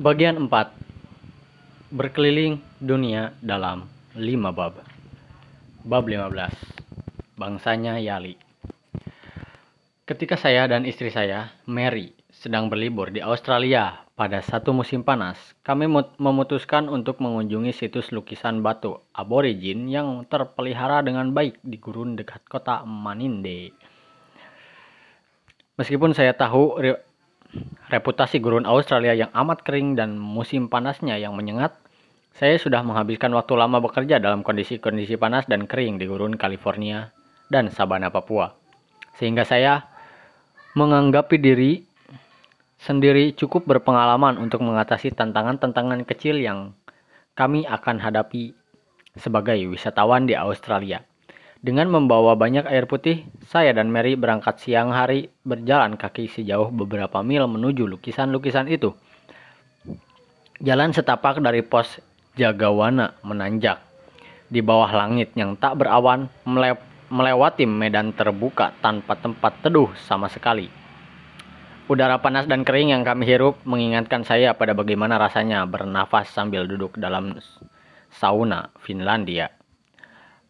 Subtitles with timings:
[0.00, 3.84] Bagian 4 Berkeliling dunia dalam
[4.16, 4.80] 5 bab.
[5.84, 8.32] Bab 15 Bangsanya Yali.
[10.08, 15.84] Ketika saya dan istri saya, Mary, sedang berlibur di Australia pada satu musim panas, kami
[16.16, 22.88] memutuskan untuk mengunjungi situs lukisan batu aborigin yang terpelihara dengan baik di gurun dekat kota
[22.88, 23.76] Maninde.
[25.76, 26.80] Meskipun saya tahu
[27.90, 31.74] reputasi gurun Australia yang amat kering dan musim panasnya yang menyengat,
[32.30, 37.10] saya sudah menghabiskan waktu lama bekerja dalam kondisi-kondisi panas dan kering di gurun California
[37.50, 38.54] dan Sabana Papua.
[39.18, 39.90] Sehingga saya
[40.78, 41.82] menganggapi diri
[42.80, 46.72] sendiri cukup berpengalaman untuk mengatasi tantangan-tantangan kecil yang
[47.34, 48.54] kami akan hadapi
[49.18, 51.09] sebagai wisatawan di Australia.
[51.60, 57.20] Dengan membawa banyak air putih, saya dan Mary berangkat siang hari berjalan kaki sejauh beberapa
[57.20, 58.96] mil menuju lukisan-lukisan itu.
[60.64, 62.00] Jalan setapak dari pos
[62.32, 63.84] Jagawana menanjak
[64.48, 66.80] di bawah langit yang tak berawan mele
[67.12, 70.72] melewati medan terbuka tanpa tempat teduh sama sekali.
[71.92, 76.96] Udara panas dan kering yang kami hirup mengingatkan saya pada bagaimana rasanya bernafas sambil duduk
[76.96, 77.36] dalam
[78.08, 79.59] sauna Finlandia.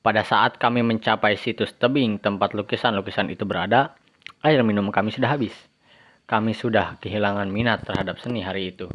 [0.00, 3.92] Pada saat kami mencapai situs tebing tempat lukisan-lukisan itu berada,
[4.40, 5.52] air minum kami sudah habis.
[6.24, 8.88] Kami sudah kehilangan minat terhadap seni hari itu.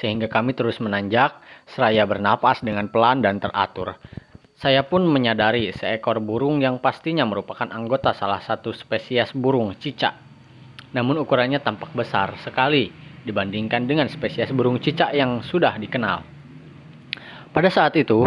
[0.00, 1.36] Sehingga kami terus menanjak,
[1.68, 4.00] seraya bernapas dengan pelan dan teratur.
[4.56, 10.16] Saya pun menyadari seekor burung yang pastinya merupakan anggota salah satu spesies burung cicak.
[10.96, 12.88] Namun ukurannya tampak besar sekali
[13.20, 16.24] dibandingkan dengan spesies burung cicak yang sudah dikenal.
[17.52, 18.24] Pada saat itu,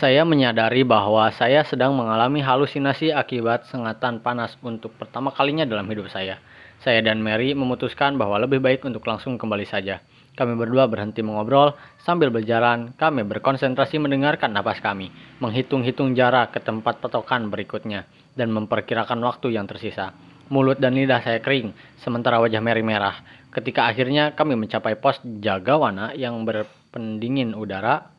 [0.00, 6.08] saya menyadari bahwa saya sedang mengalami halusinasi akibat sengatan panas untuk pertama kalinya dalam hidup
[6.08, 6.40] saya.
[6.80, 10.00] Saya dan Mary memutuskan bahwa lebih baik untuk langsung kembali saja.
[10.32, 16.96] Kami berdua berhenti mengobrol, sambil berjalan, kami berkonsentrasi mendengarkan napas kami, menghitung-hitung jarak ke tempat
[17.04, 20.16] petokan berikutnya, dan memperkirakan waktu yang tersisa.
[20.48, 23.20] Mulut dan lidah saya kering, sementara wajah Mary merah.
[23.52, 28.16] Ketika akhirnya kami mencapai pos jagawana yang berpendingin udara,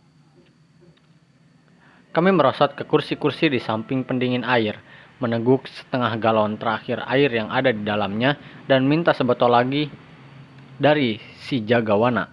[2.12, 4.80] kami merosot ke kursi-kursi di samping pendingin air,
[5.24, 8.36] meneguk setengah galon terakhir air yang ada di dalamnya,
[8.68, 9.88] dan minta sebotol lagi
[10.76, 12.28] dari si jagawana.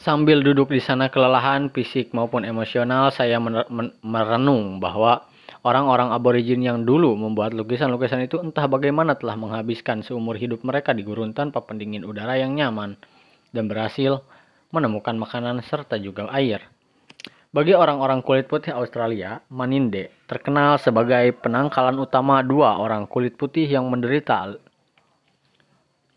[0.00, 3.36] Sambil duduk di sana kelelahan fisik maupun emosional, saya
[4.00, 5.28] merenung bahwa
[5.60, 11.04] orang-orang aborigin yang dulu membuat lukisan-lukisan itu entah bagaimana telah menghabiskan seumur hidup mereka di
[11.04, 12.96] gurun tanpa pendingin udara yang nyaman
[13.52, 14.24] dan berhasil
[14.72, 16.64] menemukan makanan serta juga air.
[17.50, 23.90] Bagi orang-orang kulit putih Australia, Maninde terkenal sebagai penangkalan utama dua orang kulit putih yang
[23.90, 24.54] menderita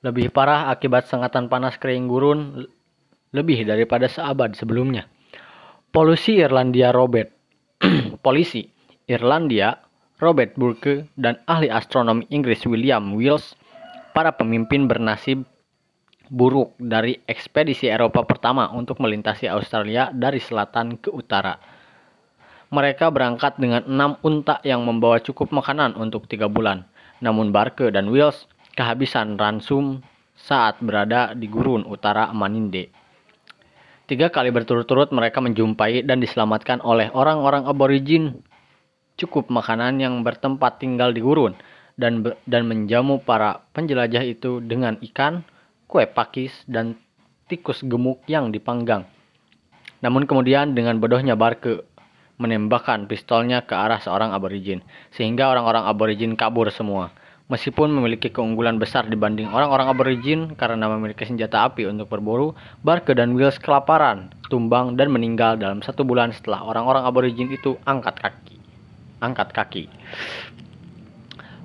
[0.06, 2.70] lebih parah akibat sengatan panas kering gurun
[3.34, 5.10] lebih daripada seabad sebelumnya.
[5.90, 7.34] Polusi Irlandia Robert,
[8.26, 8.70] polisi
[9.10, 9.74] Irlandia
[10.22, 13.58] Robert Burke dan ahli astronomi Inggris William Wills,
[14.14, 15.50] para pemimpin bernasib
[16.32, 21.60] buruk dari ekspedisi Eropa pertama untuk melintasi Australia dari selatan ke utara.
[22.74, 26.88] Mereka berangkat dengan enam unta yang membawa cukup makanan untuk tiga bulan.
[27.22, 30.02] Namun Barke dan Wills kehabisan ransum
[30.34, 32.90] saat berada di gurun utara Maninde.
[34.04, 38.44] Tiga kali berturut-turut mereka menjumpai dan diselamatkan oleh orang-orang aborigin
[39.16, 41.54] cukup makanan yang bertempat tinggal di gurun
[41.96, 45.46] dan dan menjamu para penjelajah itu dengan ikan,
[45.94, 46.98] kue pakis, dan
[47.46, 49.06] tikus gemuk yang dipanggang.
[50.02, 51.86] Namun kemudian dengan bodohnya Barke
[52.42, 54.82] menembakkan pistolnya ke arah seorang aborigin,
[55.14, 57.14] sehingga orang-orang aborigin kabur semua.
[57.54, 63.38] Meskipun memiliki keunggulan besar dibanding orang-orang aborigin karena memiliki senjata api untuk berburu, Barke dan
[63.38, 68.58] Wills kelaparan, tumbang, dan meninggal dalam satu bulan setelah orang-orang aborigin itu angkat kaki.
[69.22, 69.84] Angkat kaki.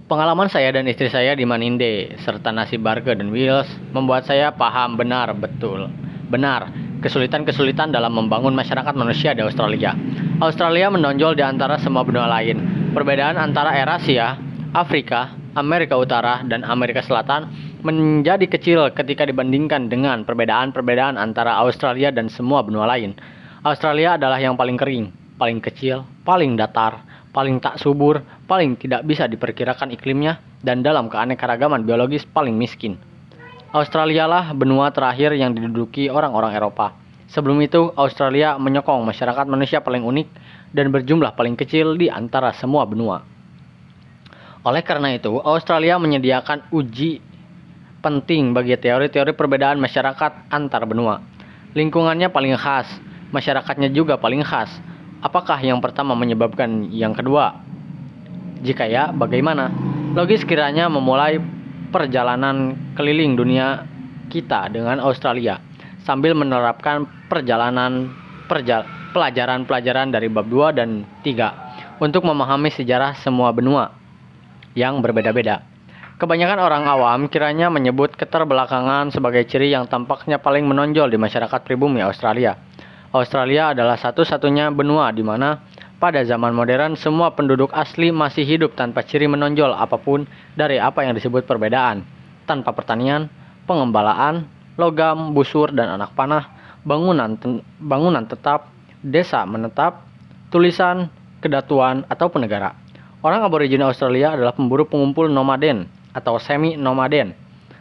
[0.08, 4.96] Pengalaman saya dan istri saya di Maninde serta nasib Barge dan Wills membuat saya paham
[4.96, 5.84] benar betul.
[6.32, 6.72] Benar,
[7.04, 9.92] kesulitan-kesulitan dalam membangun masyarakat manusia di Australia.
[10.40, 12.56] Australia menonjol di antara semua benua lain.
[12.96, 14.40] Perbedaan antara Eurasia,
[14.72, 17.52] Afrika, Amerika Utara, dan Amerika Selatan
[17.84, 23.12] menjadi kecil ketika dibandingkan dengan perbedaan-perbedaan antara Australia dan semua benua lain.
[23.60, 27.04] Australia adalah yang paling kering, paling kecil, paling datar,
[27.38, 28.18] paling tak subur,
[28.50, 32.98] paling tidak bisa diperkirakan iklimnya, dan dalam keanekaragaman biologis paling miskin.
[33.70, 36.98] Australia lah benua terakhir yang diduduki orang-orang Eropa.
[37.30, 40.28] Sebelum itu, Australia menyokong masyarakat manusia paling unik
[40.74, 43.22] dan berjumlah paling kecil di antara semua benua.
[44.66, 47.22] Oleh karena itu, Australia menyediakan uji
[48.02, 51.22] penting bagi teori-teori perbedaan masyarakat antar benua.
[51.78, 52.90] Lingkungannya paling khas,
[53.30, 54.97] masyarakatnya juga paling khas.
[55.18, 57.58] Apakah yang pertama menyebabkan yang kedua?
[58.62, 59.70] Jika ya, bagaimana?
[60.14, 61.42] Logis kiranya memulai
[61.90, 63.82] perjalanan keliling dunia
[64.30, 65.58] kita dengan Australia
[66.04, 68.12] sambil menerapkan perjalanan
[68.46, 73.92] perjal pelajaran-pelajaran dari bab 2 dan 3 untuk memahami sejarah semua benua
[74.76, 75.64] yang berbeda-beda.
[76.18, 82.02] Kebanyakan orang awam kiranya menyebut keterbelakangan sebagai ciri yang tampaknya paling menonjol di masyarakat pribumi
[82.02, 82.58] Australia.
[83.08, 85.64] Australia adalah satu-satunya benua di mana
[85.96, 91.02] pada zaman modern semua penduduk asli masih hidup tanpa ciri menonjol apa pun dari apa
[91.02, 92.04] yang disebut perbedaan,
[92.44, 93.26] tanpa pertanian,
[93.64, 94.46] pengembalaan,
[94.76, 96.52] logam, busur dan anak panah,
[96.84, 97.34] bangunan
[97.80, 98.70] bangunan tetap,
[99.00, 100.04] desa menetap,
[100.52, 101.08] tulisan,
[101.40, 102.76] kedatuan ataupun negara.
[103.24, 107.34] Orang aborigin Australia adalah pemburu pengumpul nomaden atau semi-nomaden.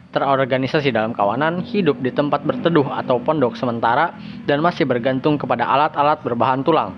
[0.07, 4.15] Terorganisasi dalam kawanan, hidup di tempat berteduh atau pondok sementara,
[4.47, 6.95] dan masih bergantung kepada alat-alat berbahan tulang.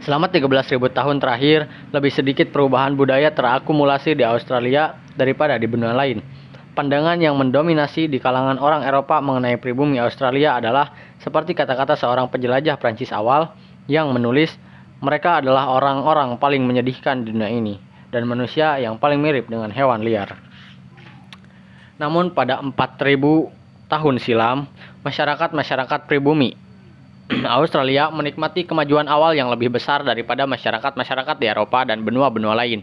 [0.00, 6.24] Selama 13.000 tahun terakhir, lebih sedikit perubahan budaya terakumulasi di Australia daripada di benua lain.
[6.72, 12.80] Pandangan yang mendominasi di kalangan orang Eropa mengenai pribumi Australia adalah seperti kata-kata seorang penjelajah
[12.80, 13.52] Prancis awal
[13.90, 14.54] yang menulis
[15.00, 20.04] mereka adalah orang-orang paling menyedihkan di dunia ini dan manusia yang paling mirip dengan hewan
[20.04, 20.49] liar.
[22.00, 22.72] Namun pada 4000
[23.92, 24.64] tahun silam,
[25.04, 26.56] masyarakat-masyarakat pribumi
[27.60, 32.80] Australia menikmati kemajuan awal yang lebih besar daripada masyarakat-masyarakat di Eropa dan benua-benua lain.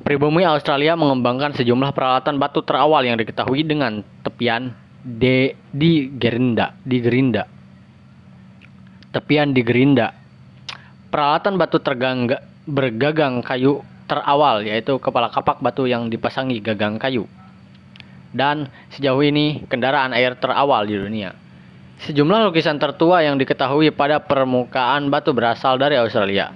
[0.00, 4.72] Pribumi Australia mengembangkan sejumlah peralatan batu terawal yang diketahui dengan tepian
[5.04, 7.44] de, di Gerinda, di Gerinda.
[9.12, 10.14] Tepian di Gerinda
[11.10, 12.38] Peralatan batu tergangga,
[12.70, 17.26] bergagang kayu terawal yaitu kepala kapak batu yang dipasangi gagang kayu.
[18.30, 21.34] Dan sejauh ini kendaraan air terawal di dunia.
[22.00, 26.48] Sejumlah lukisan tertua yang diketahui pada permukaan batu berasal dari Australia.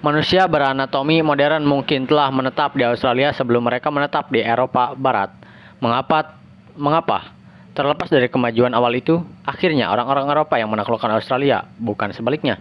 [0.00, 5.28] Manusia beranatomi modern mungkin telah menetap di Australia sebelum mereka menetap di Eropa Barat.
[5.76, 6.40] Mengapa?
[6.72, 7.36] Mengapa?
[7.76, 12.56] Terlepas dari kemajuan awal itu, akhirnya orang-orang Eropa yang menaklukkan Australia, bukan sebaliknya.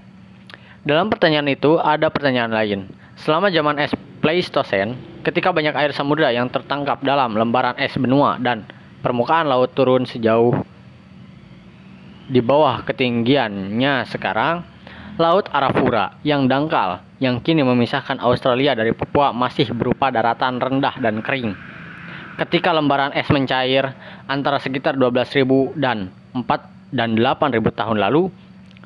[0.83, 2.91] Dalam pertanyaan itu, ada pertanyaan lain.
[3.19, 8.67] Selama zaman es Pleistocene, ketika banyak air samudera yang tertangkap dalam lembaran es benua dan
[8.99, 10.55] permukaan laut turun sejauh
[12.29, 14.63] di bawah ketinggiannya sekarang,
[15.19, 21.19] Laut Arafura yang dangkal yang kini memisahkan Australia dari Papua masih berupa daratan rendah dan
[21.19, 21.59] kering.
[22.39, 23.99] Ketika lembaran es mencair
[24.31, 28.31] antara sekitar 12.000 dan 4 dan 8.000 tahun lalu,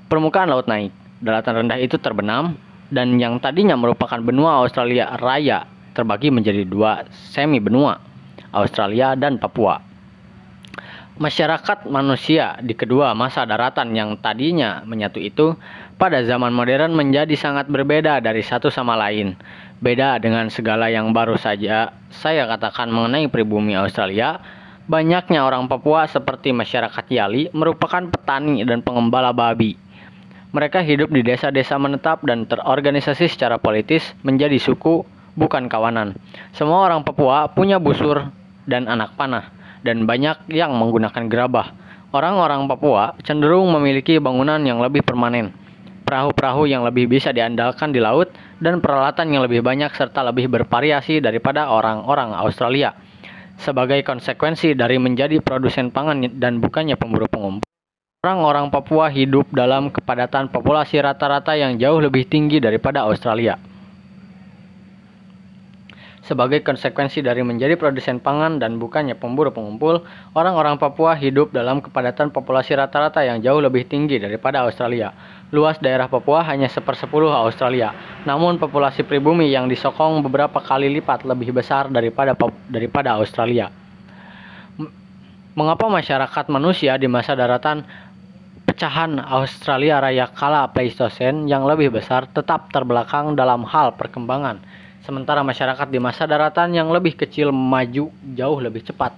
[0.10, 0.90] permukaan laut naik
[1.22, 2.58] daratan rendah itu terbenam
[2.94, 5.66] dan yang tadinya merupakan benua Australia Raya
[5.98, 7.98] terbagi menjadi dua semi benua,
[8.54, 9.82] Australia dan Papua.
[11.14, 15.54] Masyarakat manusia di kedua masa daratan yang tadinya menyatu itu
[16.02, 19.38] pada zaman modern menjadi sangat berbeda dari satu sama lain.
[19.78, 24.42] Beda dengan segala yang baru saja saya katakan mengenai pribumi Australia,
[24.90, 29.83] banyaknya orang Papua seperti masyarakat Yali merupakan petani dan pengembala babi.
[30.54, 35.02] Mereka hidup di desa-desa menetap dan terorganisasi secara politis menjadi suku,
[35.34, 36.14] bukan kawanan.
[36.54, 38.30] Semua orang Papua punya busur
[38.70, 39.50] dan anak panah,
[39.82, 41.74] dan banyak yang menggunakan gerabah.
[42.14, 45.50] Orang-orang Papua cenderung memiliki bangunan yang lebih permanen,
[46.06, 48.30] perahu-perahu yang lebih bisa diandalkan di laut,
[48.62, 52.94] dan peralatan yang lebih banyak serta lebih bervariasi daripada orang-orang Australia.
[53.58, 57.73] Sebagai konsekuensi dari menjadi produsen pangan dan bukannya pemburu pengumpul.
[58.24, 63.60] Orang-orang Papua hidup dalam kepadatan populasi rata-rata yang jauh lebih tinggi daripada Australia.
[66.24, 70.08] Sebagai konsekuensi dari menjadi produsen pangan dan bukannya pemburu pengumpul,
[70.40, 75.12] orang-orang Papua hidup dalam kepadatan populasi rata-rata yang jauh lebih tinggi daripada Australia.
[75.52, 77.92] Luas daerah Papua hanya sepersepuluh Australia,
[78.24, 82.32] namun populasi pribumi yang disokong beberapa kali lipat lebih besar daripada
[82.72, 83.68] daripada Australia.
[85.54, 87.86] Mengapa masyarakat manusia di masa daratan
[88.64, 94.64] pecahan Australia Raya kala Pleistocene yang lebih besar tetap terbelakang dalam hal perkembangan,
[95.04, 99.14] sementara masyarakat di masa daratan yang lebih kecil maju jauh lebih cepat.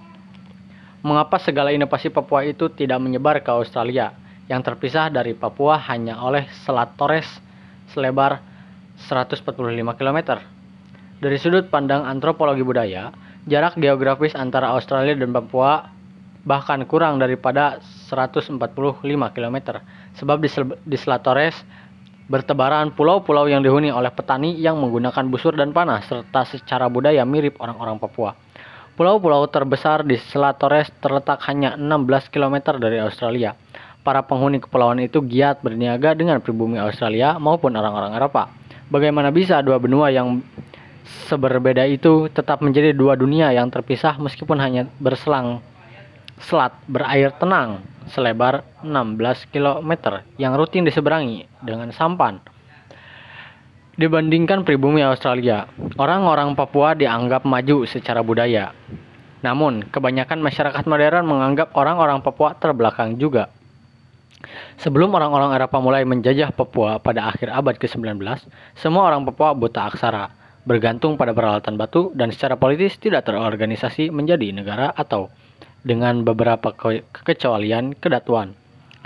[1.06, 4.10] Mengapa segala inovasi Papua itu tidak menyebar ke Australia,
[4.50, 7.26] yang terpisah dari Papua hanya oleh Selat Torres
[7.94, 8.42] selebar
[9.06, 9.40] 145
[9.94, 10.18] km?
[11.16, 13.14] Dari sudut pandang antropologi budaya,
[13.46, 15.95] jarak geografis antara Australia dan Papua
[16.46, 18.54] bahkan kurang daripada 145
[19.34, 19.56] km.
[20.14, 20.48] Sebab di,
[20.86, 21.58] di Selat Torres
[22.30, 27.58] bertebaran pulau-pulau yang dihuni oleh petani yang menggunakan busur dan panah serta secara budaya mirip
[27.58, 28.38] orang-orang Papua.
[28.94, 33.52] Pulau-pulau terbesar di Selat Torres terletak hanya 16 km dari Australia.
[34.06, 38.48] Para penghuni kepulauan itu giat berniaga dengan pribumi Australia maupun orang-orang Eropa.
[38.86, 40.38] Bagaimana bisa dua benua yang
[41.26, 45.58] seberbeda itu tetap menjadi dua dunia yang terpisah meskipun hanya berselang
[46.40, 52.38] selat berair tenang selebar 16 km yang rutin diseberangi dengan sampan.
[53.96, 55.64] Dibandingkan pribumi Australia,
[55.96, 58.76] orang-orang Papua dianggap maju secara budaya.
[59.40, 63.48] Namun, kebanyakan masyarakat modern menganggap orang-orang Papua terbelakang juga.
[64.76, 68.20] Sebelum orang-orang Eropa mulai menjajah Papua pada akhir abad ke-19,
[68.76, 70.28] semua orang Papua buta aksara,
[70.68, 75.32] bergantung pada peralatan batu dan secara politis tidak terorganisasi menjadi negara atau
[75.82, 76.72] dengan beberapa
[77.12, 78.56] kekecualian kedatuan.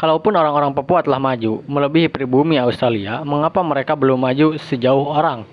[0.00, 5.44] Kalaupun orang-orang Papua telah maju melebihi pribumi Australia, mengapa mereka belum maju sejauh orang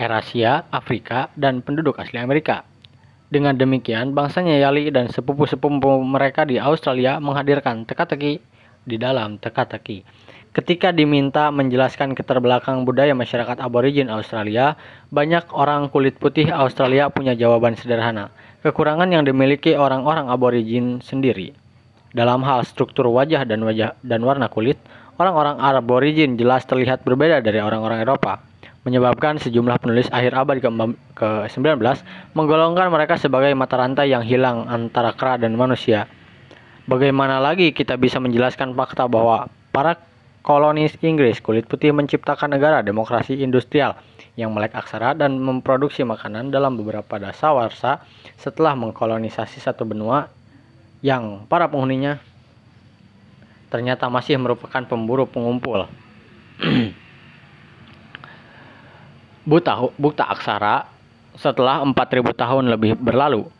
[0.00, 2.64] Eurasia, Afrika, dan penduduk asli Amerika?
[3.28, 8.40] Dengan demikian, bangsanya Yali dan sepupu-sepupu mereka di Australia menghadirkan teka-teki
[8.86, 10.06] di dalam teka-teki.
[10.54, 14.78] Ketika diminta menjelaskan keterbelakang budaya masyarakat aborigin Australia,
[15.10, 18.30] banyak orang kulit putih Australia punya jawaban sederhana.
[18.64, 21.52] Kekurangan yang dimiliki orang-orang aborigin sendiri
[22.16, 24.80] dalam hal struktur wajah dan wajah dan warna kulit,
[25.20, 28.40] orang-orang Arab origin jelas terlihat berbeda dari orang-orang Eropa,
[28.88, 31.76] menyebabkan sejumlah penulis akhir abad ke-19
[32.32, 36.08] menggolongkan mereka sebagai mata rantai yang hilang antara kera dan manusia.
[36.88, 40.00] Bagaimana lagi kita bisa menjelaskan fakta bahwa para
[40.40, 44.00] kolonis Inggris kulit putih menciptakan negara demokrasi industrial
[44.34, 48.02] yang melek aksara dan memproduksi makanan dalam beberapa dasawarsa
[48.34, 50.26] setelah mengkolonisasi satu benua
[51.04, 52.18] yang para penghuninya
[53.70, 55.86] ternyata masih merupakan pemburu pengumpul.
[59.50, 60.86] buta, buta aksara
[61.34, 61.94] setelah 4000
[62.34, 63.50] tahun lebih berlalu.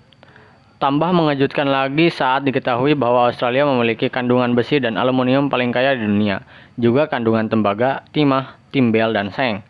[0.78, 6.04] Tambah mengejutkan lagi saat diketahui bahwa Australia memiliki kandungan besi dan aluminium paling kaya di
[6.04, 6.44] dunia,
[6.76, 9.64] juga kandungan tembaga, timah, timbel, dan seng.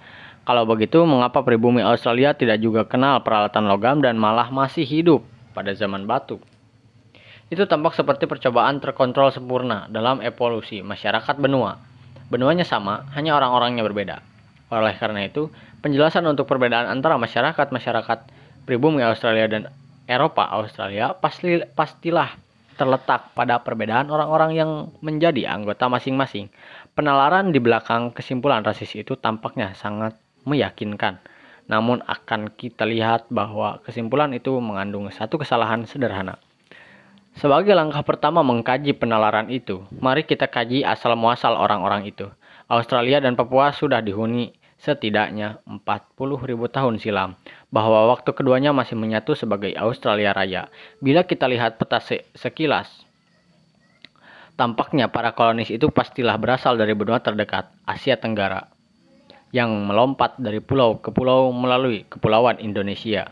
[0.44, 5.24] Kalau begitu, mengapa pribumi Australia tidak juga kenal peralatan logam dan malah masih hidup
[5.56, 6.36] pada zaman batu?
[7.48, 11.80] Itu tampak seperti percobaan terkontrol sempurna dalam evolusi masyarakat benua.
[12.28, 14.20] Benuanya sama, hanya orang-orangnya berbeda.
[14.68, 15.48] Oleh karena itu,
[15.80, 18.18] penjelasan untuk perbedaan antara masyarakat-masyarakat
[18.68, 19.62] pribumi Australia dan
[20.04, 22.36] Eropa Australia pasti pastilah
[22.76, 24.70] terletak pada perbedaan orang-orang yang
[25.00, 26.52] menjadi anggota masing-masing.
[26.92, 31.20] Penalaran di belakang kesimpulan rasis itu tampaknya sangat meyakinkan.
[31.64, 36.36] Namun akan kita lihat bahwa kesimpulan itu mengandung satu kesalahan sederhana.
[37.34, 42.30] Sebagai langkah pertama mengkaji penalaran itu, mari kita kaji asal-muasal orang-orang itu.
[42.70, 46.20] Australia dan Papua sudah dihuni setidaknya 40.000
[46.68, 47.34] tahun silam,
[47.72, 50.68] bahwa waktu keduanya masih menyatu sebagai Australia Raya.
[51.00, 51.98] Bila kita lihat peta
[52.36, 52.92] sekilas,
[54.60, 58.70] tampaknya para kolonis itu pastilah berasal dari benua terdekat, Asia Tenggara,
[59.54, 63.30] yang melompat dari pulau ke pulau melalui kepulauan Indonesia.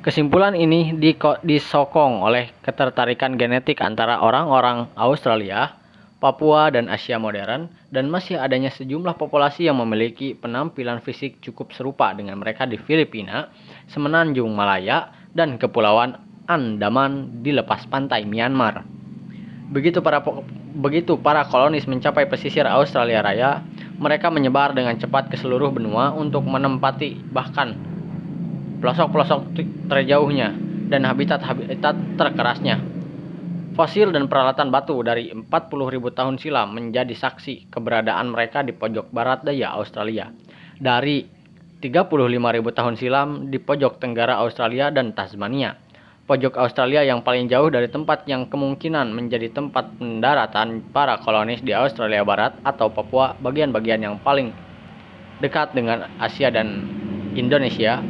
[0.00, 0.96] Kesimpulan ini
[1.44, 5.76] disokong oleh ketertarikan genetik antara orang-orang Australia,
[6.16, 12.16] Papua, dan Asia modern, dan masih adanya sejumlah populasi yang memiliki penampilan fisik cukup serupa
[12.16, 13.52] dengan mereka di Filipina,
[13.92, 16.16] Semenanjung Malaya, dan Kepulauan
[16.48, 18.88] Andaman di lepas pantai Myanmar.
[19.68, 20.24] Begitu para
[20.78, 23.60] begitu para kolonis mencapai pesisir Australia Raya,
[23.98, 27.74] mereka menyebar dengan cepat ke seluruh benua untuk menempati bahkan
[28.78, 29.58] pelosok-pelosok
[29.90, 30.54] terjauhnya,
[30.88, 32.80] dan habitat-habitat terkerasnya.
[33.76, 35.46] Fosil dan peralatan batu dari 40.000
[36.18, 40.34] tahun silam menjadi saksi keberadaan mereka di pojok barat daya Australia.
[40.78, 41.22] Dari
[41.78, 45.78] 35.000 tahun silam di pojok tenggara Australia dan Tasmania.
[46.28, 51.72] Pojok Australia yang paling jauh dari tempat yang kemungkinan menjadi tempat pendaratan para kolonis di
[51.72, 54.52] Australia Barat atau Papua bagian-bagian yang paling
[55.40, 56.84] dekat dengan Asia dan
[57.32, 58.04] Indonesia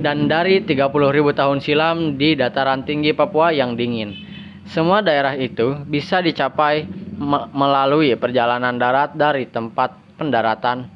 [0.00, 0.88] dan dari 30.000
[1.36, 4.16] tahun silam di dataran tinggi Papua yang dingin.
[4.64, 6.88] Semua daerah itu bisa dicapai
[7.20, 10.88] me melalui perjalanan darat dari tempat pendaratan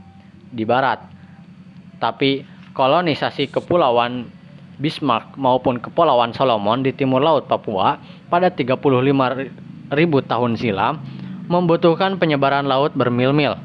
[0.48, 1.04] di barat.
[2.00, 2.40] Tapi
[2.72, 4.37] kolonisasi kepulauan
[4.78, 7.98] Bismarck maupun kepulauan Solomon di timur laut Papua
[8.30, 9.90] pada 35.000
[10.24, 11.02] tahun silam
[11.50, 13.58] membutuhkan penyebaran laut bermil-mil.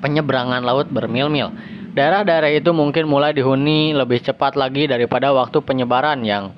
[0.00, 1.52] Penyeberangan laut bermil-mil
[1.90, 6.54] Daerah-daerah itu mungkin mulai dihuni lebih cepat lagi daripada waktu penyebaran yang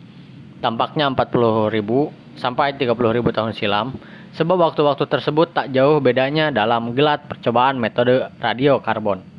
[0.60, 1.72] tampaknya 40.000
[2.36, 2.92] sampai 30.000
[3.32, 3.96] tahun silam.
[4.36, 9.31] Sebab waktu-waktu tersebut tak jauh bedanya dalam gelat percobaan metode radiokarbon.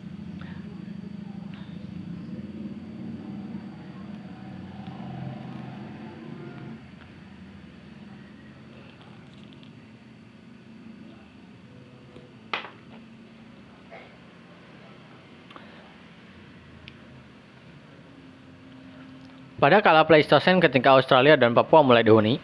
[19.64, 22.36] Pada kala Pleistosen ketika Australia dan Papua mulai dihuni,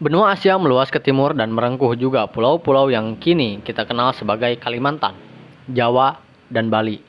[0.00, 5.12] benua Asia meluas ke timur dan merengkuh juga pulau-pulau yang kini kita kenal sebagai Kalimantan,
[5.68, 7.04] Jawa, dan Bali.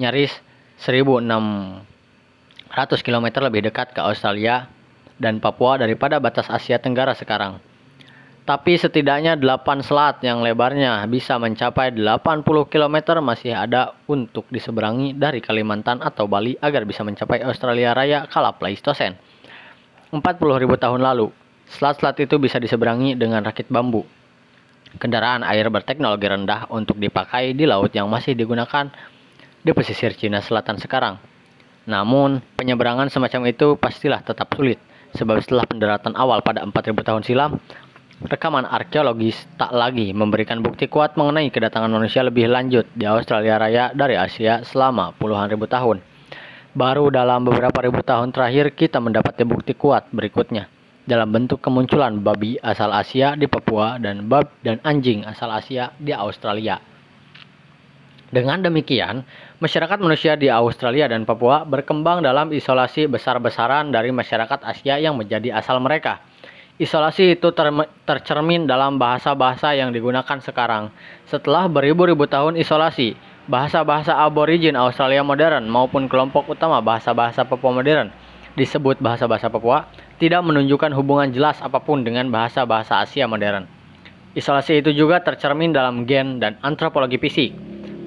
[0.00, 0.32] Nyaris
[0.80, 1.84] 1600
[3.04, 4.64] km lebih dekat ke Australia
[5.20, 7.60] dan Papua daripada batas Asia Tenggara sekarang.
[8.50, 15.38] Tapi setidaknya 8 selat yang lebarnya bisa mencapai 80 km masih ada untuk diseberangi dari
[15.38, 19.14] Kalimantan atau Bali agar bisa mencapai Australia Raya kala Pleistosen.
[20.10, 21.30] 40.000 tahun lalu,
[21.70, 24.02] selat-selat itu bisa diseberangi dengan rakit bambu.
[24.98, 28.90] Kendaraan air berteknologi rendah untuk dipakai di laut yang masih digunakan
[29.62, 31.22] di pesisir Cina Selatan sekarang.
[31.86, 34.82] Namun, penyeberangan semacam itu pastilah tetap sulit,
[35.14, 37.54] sebab setelah pendaratan awal pada 4000 tahun silam,
[38.20, 43.84] Rekaman arkeologis tak lagi memberikan bukti kuat mengenai kedatangan manusia lebih lanjut di Australia Raya
[43.96, 46.04] dari Asia selama puluhan ribu tahun.
[46.76, 50.68] Baru dalam beberapa ribu tahun terakhir kita mendapati bukti kuat berikutnya
[51.08, 56.12] dalam bentuk kemunculan babi asal Asia di Papua dan bab dan anjing asal Asia di
[56.12, 56.76] Australia.
[58.28, 59.24] Dengan demikian,
[59.64, 65.56] masyarakat manusia di Australia dan Papua berkembang dalam isolasi besar-besaran dari masyarakat Asia yang menjadi
[65.56, 66.20] asal mereka.
[66.80, 67.68] Isolasi itu ter
[68.08, 70.88] tercermin dalam bahasa-bahasa yang digunakan sekarang.
[71.28, 73.20] Setelah beribu-ribu tahun isolasi,
[73.52, 78.08] bahasa-bahasa aborigin Australia modern maupun kelompok utama bahasa-bahasa Papua modern
[78.56, 83.68] disebut bahasa-bahasa Papua tidak menunjukkan hubungan jelas apa pun dengan bahasa-bahasa Asia modern.
[84.32, 87.52] Isolasi itu juga tercermin dalam gen dan antropologi fisik.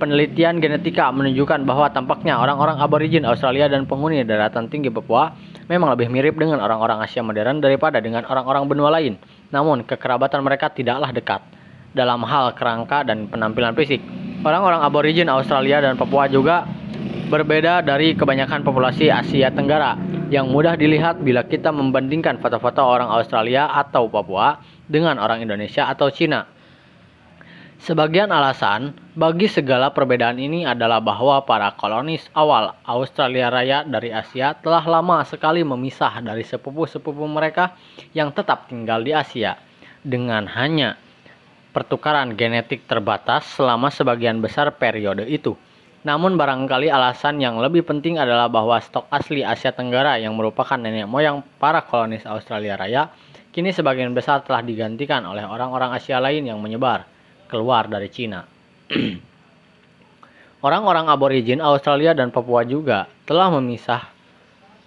[0.01, 5.29] Penelitian genetika menunjukkan bahwa tampaknya orang-orang aborigin Australia dan penghuni daratan tinggi Papua
[5.67, 9.19] memang lebih mirip dengan orang-orang Asia modern daripada dengan orang-orang benua lain.
[9.51, 11.41] Namun, kekerabatan mereka tidaklah dekat
[11.93, 14.01] dalam hal kerangka dan penampilan fisik.
[14.43, 16.67] Orang-orang aborigin Australia dan Papua juga
[17.31, 19.95] berbeda dari kebanyakan populasi Asia Tenggara
[20.29, 26.09] yang mudah dilihat bila kita membandingkan foto-foto orang Australia atau Papua dengan orang Indonesia atau
[26.09, 26.49] Cina.
[27.81, 34.57] Sebagian alasan bagi segala perbedaan ini adalah bahwa para kolonis awal Australia Raya dari Asia
[34.57, 37.77] telah lama sekali memisah dari sepupu-sepupu mereka
[38.17, 39.53] yang tetap tinggal di Asia
[40.01, 40.97] dengan hanya
[41.69, 45.53] pertukaran genetik terbatas selama sebagian besar periode itu.
[46.03, 51.05] Namun barangkali alasan yang lebih penting adalah bahwa stok asli Asia Tenggara yang merupakan nenek
[51.05, 53.13] moyang para kolonis Australia Raya
[53.53, 57.05] kini sebagian besar telah digantikan oleh orang-orang Asia lain yang menyebar
[57.45, 58.52] keluar dari Cina.
[60.65, 64.07] Orang-orang aborigin Australia dan Papua juga telah memisah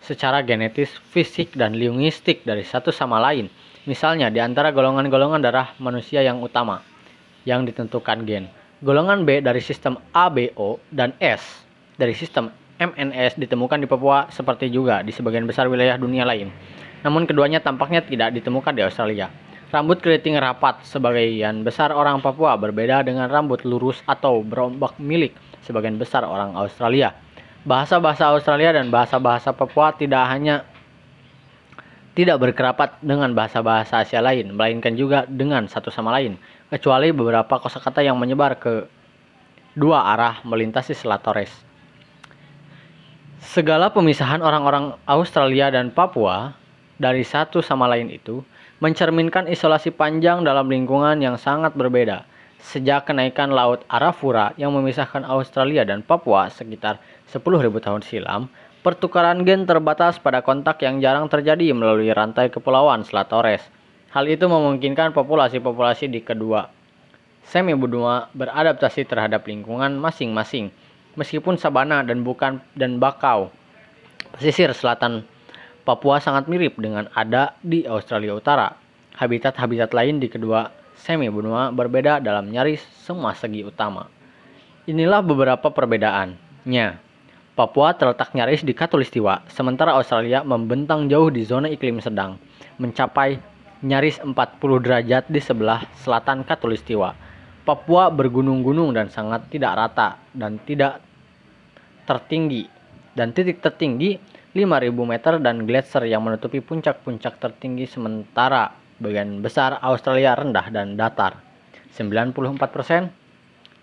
[0.01, 3.51] secara genetis, fisik, dan linguistik dari satu sama lain.
[3.87, 6.83] Misalnya di antara golongan-golongan darah manusia yang utama
[7.47, 8.51] yang ditentukan gen.
[8.83, 11.65] Golongan B dari sistem ABO dan S
[11.97, 16.53] dari sistem MNS ditemukan di Papua seperti juga di sebagian besar wilayah dunia lain.
[17.01, 19.33] Namun keduanya tampaknya tidak ditemukan di Australia.
[19.77, 25.37] Rambut keriting rapat sebagian besar orang Papua berbeda dengan rambut lurus atau berombak milik
[25.69, 27.13] sebagian besar orang Australia.
[27.69, 30.65] Bahasa-bahasa Australia dan bahasa-bahasa Papua tidak hanya
[32.17, 36.41] tidak berkerapat dengan bahasa-bahasa Asia lain, melainkan juga dengan satu sama lain,
[36.73, 38.89] kecuali beberapa kosakata yang menyebar ke
[39.77, 41.53] dua arah melintasi Selat Torres.
[43.45, 46.57] Segala pemisahan orang-orang Australia dan Papua
[46.97, 48.41] dari satu sama lain itu
[48.83, 52.29] mencerminkan isolasi panjang dalam lingkungan yang sangat berbeda.
[52.61, 56.99] Sejak kenaikan Laut Arafura yang memisahkan Australia dan Papua sekitar
[57.31, 57.43] 10.000
[57.79, 58.43] tahun silam,
[58.83, 63.63] pertukaran gen terbatas pada kontak yang jarang terjadi melalui rantai kepulauan Selat Torres.
[64.11, 66.77] Hal itu memungkinkan populasi-populasi di kedua
[67.47, 70.75] semi benua beradaptasi terhadap lingkungan masing-masing,
[71.15, 73.55] meskipun sabana dan bukan dan bakau
[74.35, 75.23] pesisir selatan
[75.87, 78.75] Papua sangat mirip dengan ada di Australia Utara.
[79.15, 80.67] Habitat-habitat lain di kedua
[80.99, 84.11] semi benua berbeda dalam nyaris semua segi utama.
[84.91, 86.99] Inilah beberapa perbedaannya.
[87.55, 92.35] Papua terletak nyaris di Katulistiwa, sementara Australia membentang jauh di zona iklim sedang,
[92.83, 93.39] mencapai
[93.87, 94.35] nyaris 40
[94.83, 97.15] derajat di sebelah selatan Katulistiwa.
[97.63, 100.99] Papua bergunung-gunung dan sangat tidak rata dan tidak
[102.11, 102.67] tertinggi.
[103.17, 104.21] Dan titik tertinggi
[104.57, 111.45] 5.000 meter dan gletser yang menutupi puncak-puncak tertinggi sementara bagian besar Australia rendah dan datar.
[111.93, 112.57] 94%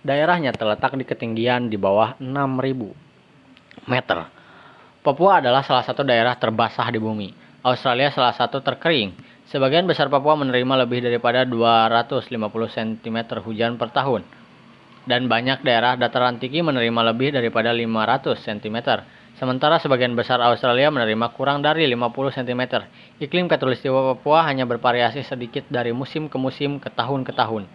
[0.01, 4.19] daerahnya terletak di ketinggian di bawah 6.000 meter.
[5.05, 7.29] Papua adalah salah satu daerah terbasah di bumi.
[7.62, 9.13] Australia salah satu terkering.
[9.45, 12.33] Sebagian besar Papua menerima lebih daripada 250
[12.73, 14.25] cm hujan per tahun.
[15.05, 18.77] Dan banyak daerah dataran tinggi menerima lebih daripada 500 cm
[19.43, 22.88] Sementara sebagian besar Australia menerima kurang dari 50 cm.
[23.19, 27.67] Iklim Katulistiwa Papua hanya bervariasi sedikit dari musim ke musim ke tahun ke tahun.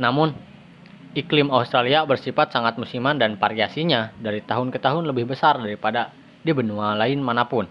[0.00, 0.32] Namun,
[1.12, 6.08] iklim Australia bersifat sangat musiman dan variasinya dari tahun ke tahun lebih besar daripada
[6.40, 7.68] di benua lain mana pun.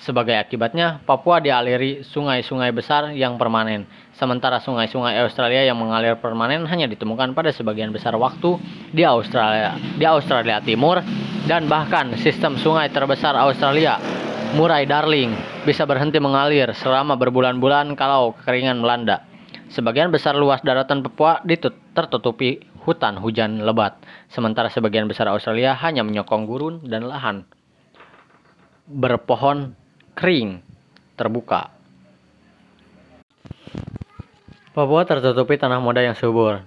[0.00, 3.84] Sebagai akibatnya, Papua dialiri sungai-sungai besar yang permanen,
[4.16, 8.56] sementara sungai-sungai Australia yang mengalir permanen hanya ditemukan pada sebagian besar waktu
[8.96, 11.04] di Australia, di Australia Timur
[11.44, 14.00] dan bahkan sistem sungai terbesar Australia,
[14.56, 15.36] Murai Darling,
[15.68, 19.28] bisa berhenti mengalir selama berbulan-bulan kalau kekeringan melanda.
[19.68, 21.44] Sebagian besar luas daratan Papua
[21.92, 22.56] tertutupi
[22.88, 24.00] hutan hujan lebat,
[24.32, 27.44] sementara sebagian besar Australia hanya menyokong gurun dan lahan
[28.90, 29.78] berpohon
[30.20, 30.60] kering,
[31.16, 31.72] terbuka.
[34.76, 36.60] Papua tertutupi tanah muda yang subur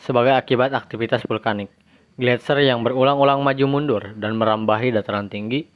[0.00, 1.68] sebagai akibat aktivitas vulkanik.
[2.16, 5.68] Gletser yang berulang-ulang maju mundur dan merambahi dataran tinggi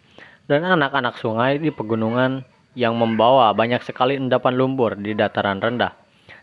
[0.48, 2.40] dan anak-anak sungai di pegunungan
[2.72, 5.92] yang membawa banyak sekali endapan lumpur di dataran rendah.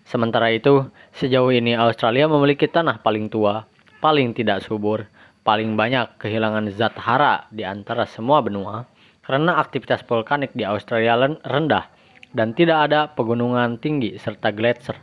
[0.06, 0.86] Sementara itu,
[1.18, 3.66] sejauh ini Australia memiliki tanah paling tua,
[3.98, 5.10] paling tidak subur,
[5.42, 8.86] paling banyak kehilangan zat hara di antara semua benua,
[9.28, 11.92] karena aktivitas vulkanik di Australia rendah
[12.32, 14.96] dan tidak ada pegunungan tinggi serta gletser.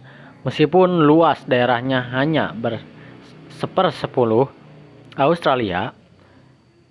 [0.49, 2.57] Meskipun luas daerahnya hanya
[3.61, 4.49] sepersepuluh
[5.21, 5.93] Australia,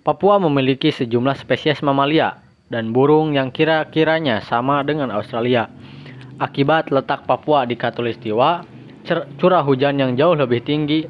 [0.06, 2.38] Papua memiliki sejumlah spesies mamalia
[2.70, 5.66] dan burung yang kira-kiranya sama dengan Australia.
[6.38, 8.66] Akibat letak Papua di Katulistiwa,
[9.38, 11.06] curah hujan yang jauh lebih tinggi,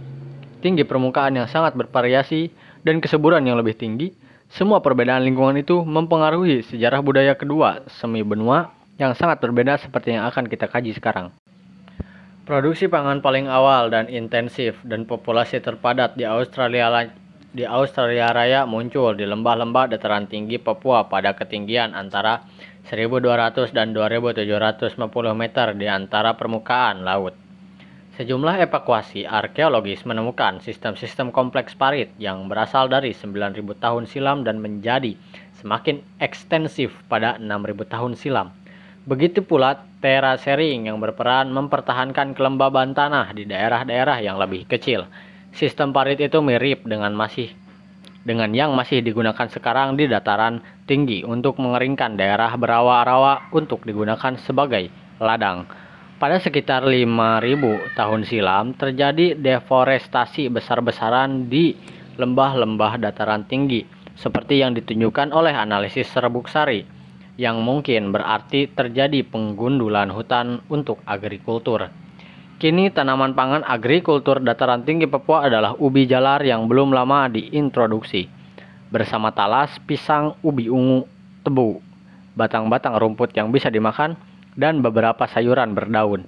[0.61, 2.53] tinggi permukaan yang sangat bervariasi,
[2.85, 4.13] dan kesuburan yang lebih tinggi,
[4.55, 8.71] semua perbedaan lingkungan itu mempengaruhi sejarah budaya kedua semi benua
[9.03, 11.35] yang sangat berbeda seperti yang akan kita kaji sekarang.
[12.47, 16.87] Produksi pangan paling awal dan intensif dan populasi terpadat di Australia
[17.51, 22.47] di Australia Raya muncul di lembah-lembah dataran tinggi Papua pada ketinggian antara
[22.87, 25.03] 1200 dan 2750
[25.35, 27.44] meter di antara permukaan laut.
[28.15, 35.19] Sejumlah evakuasi arkeologis menemukan sistem-sistem kompleks parit yang berasal dari 9.000 tahun silam dan menjadi
[35.59, 38.55] semakin ekstensif pada 6.000 tahun silam.
[39.03, 45.11] Begitu pula terasering yang berperan mempertahankan kelembaban tanah di daerah-daerah yang lebih kecil.
[45.51, 47.51] Sistem parit itu mirip dengan masih
[48.23, 54.87] dengan yang masih digunakan sekarang di dataran tinggi untuk mengeringkan daerah berawa-rawa untuk digunakan sebagai
[55.19, 55.67] ladang.
[56.15, 61.75] Pada sekitar 5000 tahun silam terjadi deforestasi besar-besaran di
[62.15, 63.83] lembah-lembah dataran tinggi
[64.15, 66.87] seperti yang ditunjukkan oleh analisis serbuk sari
[67.35, 71.91] yang mungkin berarti terjadi penggundulan hutan untuk agrikultur.
[72.63, 78.31] Kini tanaman pangan agrikultur dataran tinggi Papua adalah ubi jalar yang belum lama diintroduksi
[78.95, 81.11] bersama talas, pisang, ubi ungu,
[81.43, 81.83] tebu,
[82.39, 84.15] batang-batang rumput yang bisa dimakan,
[84.55, 86.27] dan beberapa sayuran berdaun.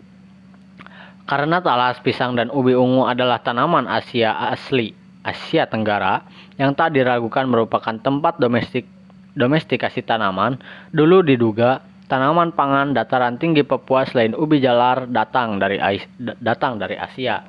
[1.27, 4.95] Karena talas, pisang, dan ubi ungu adalah tanaman Asia asli
[5.27, 6.23] Asia Tenggara
[6.55, 8.87] yang tak diragukan merupakan tempat domestik
[9.35, 10.57] domestikasi tanaman,
[10.95, 15.83] dulu diduga tanaman pangan dataran tinggi Papua selain ubi jalar datang dari
[16.39, 17.43] datang dari Asia.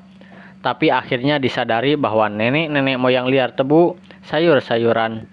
[0.65, 3.93] Tapi akhirnya disadari bahwa nenek-nenek moyang liar tebu,
[4.25, 5.29] sayur-sayuran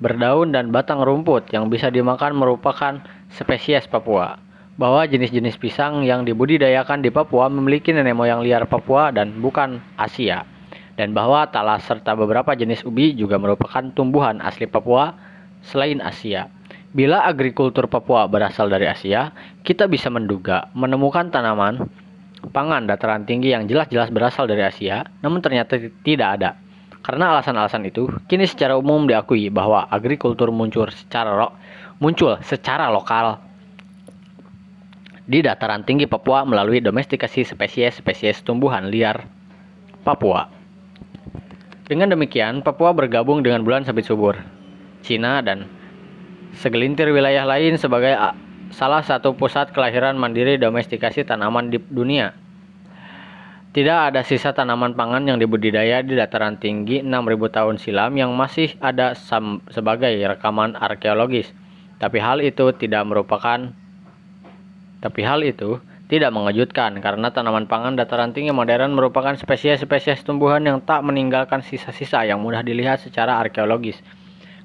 [0.00, 4.43] berdaun dan batang rumput yang bisa dimakan merupakan spesies Papua
[4.74, 10.42] bahwa jenis-jenis pisang yang dibudidayakan di Papua memiliki nenek moyang liar Papua dan bukan Asia,
[10.98, 15.14] dan bahwa talas serta beberapa jenis ubi juga merupakan tumbuhan asli Papua
[15.62, 16.50] selain Asia.
[16.94, 19.34] Bila agrikultur Papua berasal dari Asia,
[19.66, 21.90] kita bisa menduga menemukan tanaman
[22.50, 26.50] pangan dataran tinggi yang jelas-jelas berasal dari Asia, namun ternyata tidak ada.
[27.04, 31.52] Karena alasan-alasan itu, kini secara umum diakui bahwa agrikultur muncul secara lo
[32.00, 33.43] muncul secara lokal
[35.24, 39.24] di dataran tinggi Papua melalui domestikasi spesies-spesies tumbuhan liar
[40.04, 40.52] Papua.
[41.88, 44.36] Dengan demikian, Papua bergabung dengan bulan sabit subur,
[45.04, 45.68] Cina, dan
[46.56, 48.16] segelintir wilayah lain sebagai
[48.72, 52.36] salah satu pusat kelahiran mandiri domestikasi tanaman di dunia.
[53.74, 58.70] Tidak ada sisa tanaman pangan yang dibudidaya di dataran tinggi 6000 tahun silam yang masih
[58.78, 59.18] ada
[59.68, 61.50] sebagai rekaman arkeologis.
[61.98, 63.74] Tapi hal itu tidak merupakan
[65.04, 65.76] tapi hal itu
[66.08, 72.24] tidak mengejutkan karena tanaman pangan dataran tinggi modern merupakan spesies-spesies tumbuhan yang tak meninggalkan sisa-sisa
[72.24, 74.00] yang mudah dilihat secara arkeologis,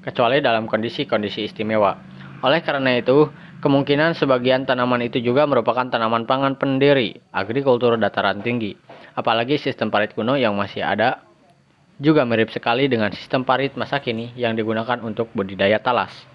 [0.00, 2.00] kecuali dalam kondisi-kondisi istimewa.
[2.40, 3.28] Oleh karena itu,
[3.60, 8.72] kemungkinan sebagian tanaman itu juga merupakan tanaman pangan pendiri agrikultur dataran tinggi,
[9.12, 11.20] apalagi sistem parit kuno yang masih ada
[12.00, 16.29] juga mirip sekali dengan sistem parit masa kini yang digunakan untuk budidaya talas.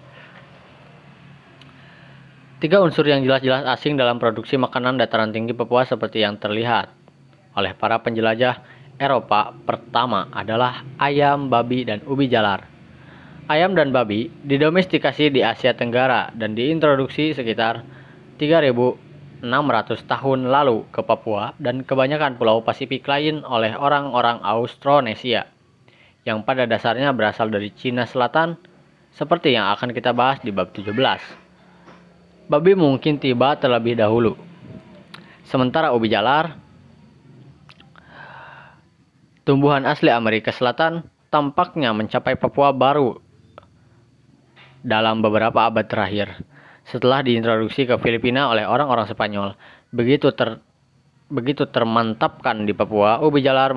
[2.56, 6.88] Tiga unsur yang jelas-jelas asing dalam produksi makanan dataran tinggi Papua seperti yang terlihat
[7.52, 8.64] oleh para penjelajah
[8.96, 12.64] Eropa pertama adalah ayam, babi, dan ubi jalar.
[13.44, 17.84] Ayam dan babi didomestikasi di Asia Tenggara dan diintroduksi sekitar
[18.40, 19.44] 3600
[20.08, 25.44] tahun lalu ke Papua dan kebanyakan pulau Pasifik lain oleh orang-orang Austronesia
[26.24, 28.56] yang pada dasarnya berasal dari Cina Selatan
[29.12, 31.45] seperti yang akan kita bahas di bab 17
[32.46, 34.38] babi mungkin tiba terlebih dahulu.
[35.46, 36.58] Sementara ubi jalar,
[39.46, 43.18] tumbuhan asli Amerika Selatan, tampaknya mencapai Papua baru
[44.82, 46.42] dalam beberapa abad terakhir.
[46.86, 49.58] Setelah diintroduksi ke Filipina oleh orang-orang Spanyol,
[49.90, 50.62] begitu ter
[51.26, 53.74] begitu termantapkan di Papua, ubi jalar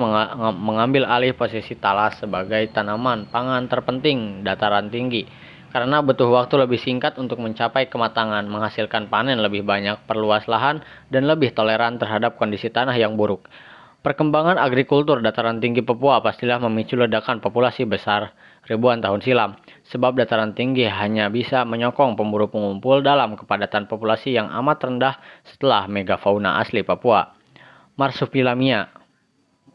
[0.54, 5.26] mengambil alih posisi talas sebagai tanaman pangan terpenting dataran tinggi
[5.70, 10.82] karena butuh waktu lebih singkat untuk mencapai kematangan, menghasilkan panen lebih banyak, perluas lahan,
[11.14, 13.46] dan lebih toleran terhadap kondisi tanah yang buruk.
[14.00, 18.32] Perkembangan agrikultur dataran tinggi Papua pastilah memicu ledakan populasi besar
[18.64, 19.60] ribuan tahun silam,
[19.92, 25.84] sebab dataran tinggi hanya bisa menyokong pemburu pengumpul dalam kepadatan populasi yang amat rendah setelah
[25.84, 27.36] megafauna asli Papua.
[28.00, 28.88] Marsupilamia,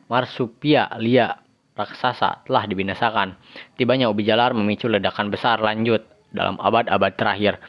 [0.10, 1.45] Marsupia lia
[1.76, 3.36] raksasa telah dibinasakan.
[3.76, 7.60] Tibanya ubi jalar memicu ledakan besar lanjut dalam abad-abad terakhir.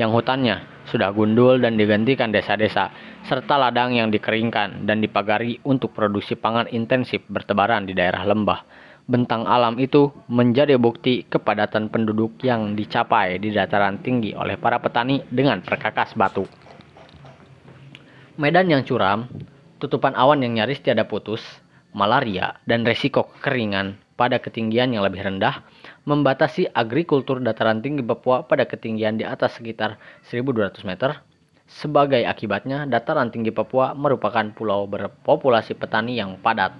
[0.00, 2.90] yang hutannya sudah gundul dan digantikan desa-desa,
[3.26, 8.64] serta ladang yang dikeringkan dan dipagari untuk produksi pangan intensif bertebaran di daerah lembah.
[9.10, 15.26] Bentang alam itu menjadi bukti kepadatan penduduk yang dicapai di dataran tinggi oleh para petani
[15.26, 16.46] dengan perkakas batu.
[18.38, 19.26] Medan yang curam,
[19.82, 21.42] tutupan awan yang nyaris tiada putus,
[21.90, 25.64] malaria, dan resiko kekeringan pada ketinggian yang lebih rendah
[26.04, 29.96] membatasi agrikultur dataran tinggi Papua pada ketinggian di atas sekitar
[30.28, 31.29] 1200 meter.
[31.70, 36.74] Sebagai akibatnya, dataran tinggi Papua merupakan pulau berpopulasi petani yang padat,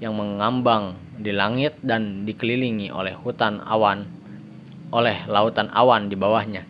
[0.00, 4.08] yang mengambang di langit dan dikelilingi oleh hutan awan,
[4.88, 6.64] oleh lautan awan di bawahnya.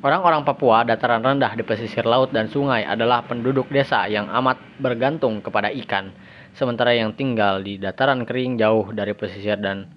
[0.00, 5.44] Orang-orang Papua dataran rendah di pesisir laut dan sungai adalah penduduk desa yang amat bergantung
[5.44, 6.12] kepada ikan
[6.54, 9.90] sementara yang tinggal di dataran kering jauh dari pesisir dan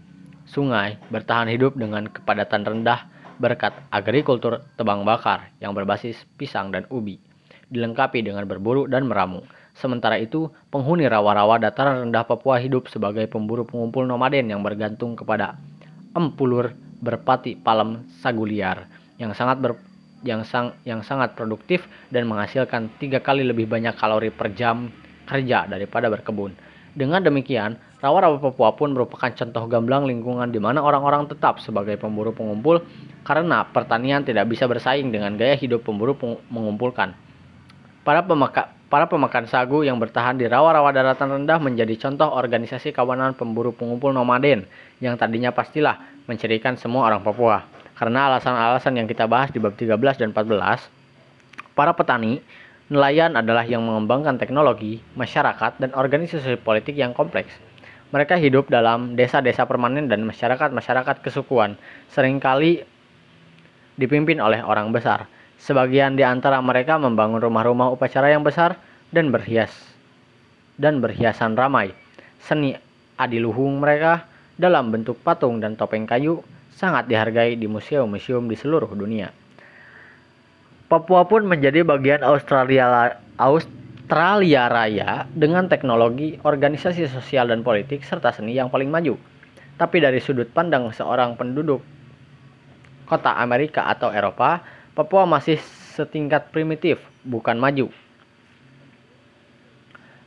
[0.50, 3.06] sungai bertahan hidup dengan kepadatan rendah
[3.38, 7.22] berkat agrikultur tebang bakar yang berbasis pisang dan ubi,
[7.70, 9.46] dilengkapi dengan berburu dan meramu.
[9.78, 15.54] Sementara itu, penghuni rawa-rawa dataran rendah Papua hidup sebagai pemburu pengumpul nomaden yang bergantung kepada
[16.18, 18.90] empulur berpati palem saguliar
[19.22, 19.78] yang sangat ber,
[20.26, 24.90] yang, sang, yang sangat produktif dan menghasilkan tiga kali lebih banyak kalori per jam
[25.30, 26.67] kerja daripada berkebun.
[26.98, 32.34] Dengan demikian, rawa-rawa Papua pun merupakan contoh gamblang lingkungan di mana orang-orang tetap sebagai pemburu
[32.34, 32.82] pengumpul
[33.22, 36.18] karena pertanian tidak bisa bersaing dengan gaya hidup pemburu
[36.50, 37.14] mengumpulkan.
[38.02, 43.38] Para pemaka para pemakan sagu yang bertahan di rawa-rawa daratan rendah menjadi contoh organisasi kawanan
[43.38, 44.66] pemburu pengumpul nomaden
[44.98, 47.62] yang tadinya pastilah mencirikan semua orang Papua.
[47.94, 50.90] Karena alasan-alasan yang kita bahas di bab 13 dan 14,
[51.78, 52.42] para petani
[52.88, 57.52] Nelayan adalah yang mengembangkan teknologi, masyarakat, dan organisasi politik yang kompleks.
[58.16, 61.76] Mereka hidup dalam desa-desa permanen dan masyarakat-masyarakat kesukuan,
[62.08, 62.88] sering kali
[64.00, 65.28] dipimpin oleh orang besar.
[65.60, 68.80] Sebagian di antara mereka membangun rumah-rumah upacara yang besar
[69.12, 69.74] dan berhias
[70.78, 71.92] dan berhiasan ramai.
[72.40, 72.72] Seni
[73.18, 76.40] adiluhung mereka dalam bentuk patung dan topeng kayu
[76.72, 79.34] sangat dihargai di museum-museum di seluruh dunia.
[80.88, 88.56] Papua pun menjadi bagian Australia Australia Raya dengan teknologi, organisasi sosial dan politik serta seni
[88.56, 89.20] yang paling maju.
[89.76, 91.84] Tapi dari sudut pandang seorang penduduk
[93.04, 94.64] kota Amerika atau Eropa,
[94.96, 95.60] Papua masih
[96.00, 97.92] setingkat primitif, bukan maju.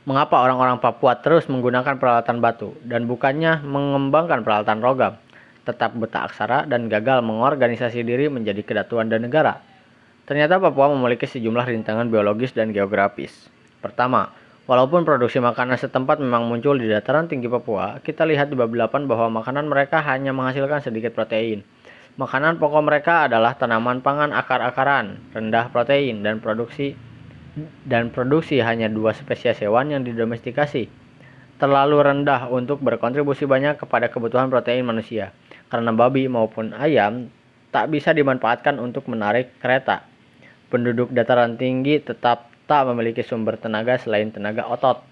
[0.05, 5.17] Mengapa orang-orang Papua terus menggunakan peralatan batu dan bukannya mengembangkan peralatan rogam,
[5.65, 9.70] tetap buta aksara dan gagal mengorganisasi diri menjadi kedatuan dan negara?
[10.25, 13.49] Ternyata Papua memiliki sejumlah rintangan biologis dan geografis.
[13.81, 14.29] Pertama,
[14.69, 19.09] walaupun produksi makanan setempat memang muncul di dataran tinggi Papua, kita lihat di bab 8
[19.09, 21.65] bahwa makanan mereka hanya menghasilkan sedikit protein.
[22.15, 26.93] Makanan pokok mereka adalah tanaman pangan akar-akaran, rendah protein, dan produksi
[27.83, 30.87] dan produksi hanya dua spesies hewan yang didomestikasi.
[31.61, 35.29] terlalu rendah untuk berkontribusi banyak kepada kebutuhan protein manusia,
[35.69, 37.29] karena babi maupun ayam
[37.69, 40.01] tak bisa dimanfaatkan untuk menarik kereta.
[40.71, 45.03] Penduduk dataran tinggi tetap tak memiliki sumber tenaga selain tenaga otot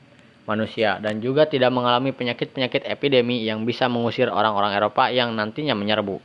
[0.47, 6.17] manusia dan juga tidak mengalami penyakit-penyakit epidemi yang bisa mengusir orang-orang Eropa yang nantinya menyerbu.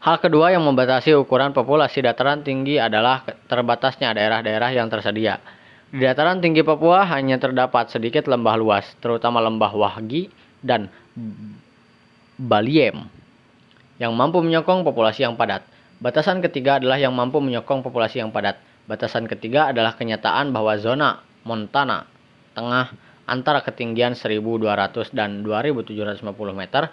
[0.00, 3.20] Hal kedua yang membatasi ukuran populasi dataran tinggi adalah
[3.50, 5.36] terbatasnya daerah-daerah yang tersedia.
[5.92, 10.32] Di dataran tinggi Papua hanya terdapat sedikit lembah luas, terutama lembah Wahgi
[10.64, 10.88] dan
[12.40, 12.96] Baliem,
[14.00, 15.60] yang mampu menyokong populasi yang padat.
[16.00, 18.56] Batasan ketiga adalah yang mampu menyokong populasi yang padat.
[18.88, 22.08] Batasan ketiga adalah kenyataan bahwa zona Montana
[22.56, 22.88] tengah
[23.28, 26.24] antara ketinggian 1200 dan 2750
[26.56, 26.88] meter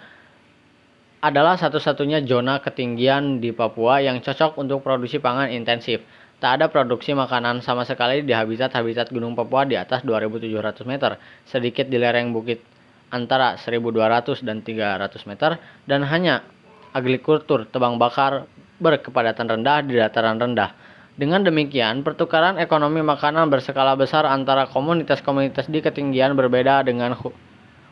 [1.24, 6.04] adalah satu-satunya zona ketinggian di Papua yang cocok untuk produksi pangan intensif.
[6.38, 11.16] Tak ada produksi makanan sama sekali di habitat-habitat Gunung Papua di atas 2700 meter,
[11.48, 12.62] sedikit di lereng bukit
[13.10, 16.46] antara 1200 dan 300 meter, dan hanya
[16.94, 18.46] agrikultur tebang bakar
[18.78, 20.74] berkepadatan rendah di dataran rendah.
[21.18, 27.18] Dengan demikian, pertukaran ekonomi makanan berskala besar antara komunitas-komunitas di ketinggian berbeda dengan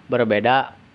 [0.07, 0.87] berbeda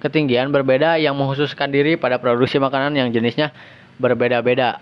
[0.00, 3.52] ketinggian berbeda yang menghususkan diri pada produksi makanan yang jenisnya
[4.00, 4.80] berbeda-beda.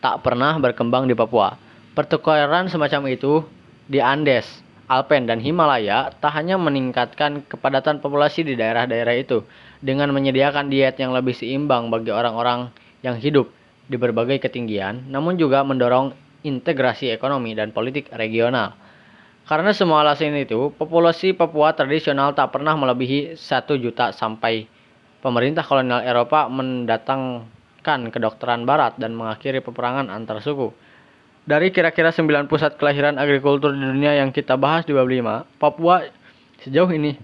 [0.00, 1.60] Tak pernah berkembang di Papua.
[1.92, 3.44] Pertukaran semacam itu
[3.84, 4.48] di Andes,
[4.88, 9.44] Alpen, dan Himalaya tak hanya meningkatkan kepadatan populasi di daerah-daerah itu
[9.82, 12.70] dengan menyediakan diet yang lebih seimbang bagi orang-orang
[13.02, 13.50] yang hidup
[13.90, 16.14] di berbagai ketinggian, namun juga mendorong
[16.46, 18.78] integrasi ekonomi dan politik regional.
[19.42, 24.70] Karena semua alasan itu, populasi Papua tradisional tak pernah melebihi 1 juta sampai
[25.18, 30.70] pemerintah kolonial Eropa mendatangkan kedokteran barat dan mengakhiri peperangan antar suku.
[31.42, 36.06] Dari kira-kira 9 pusat kelahiran agrikultur di dunia yang kita bahas di bab 5, Papua
[36.62, 37.18] sejauh ini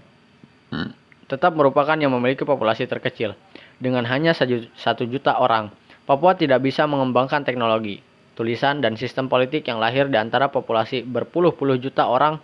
[1.29, 3.37] tetap merupakan yang memiliki populasi terkecil.
[3.77, 4.73] Dengan hanya 1
[5.05, 5.69] juta orang,
[6.09, 8.01] Papua tidak bisa mengembangkan teknologi,
[8.33, 12.41] tulisan, dan sistem politik yang lahir di antara populasi berpuluh-puluh juta orang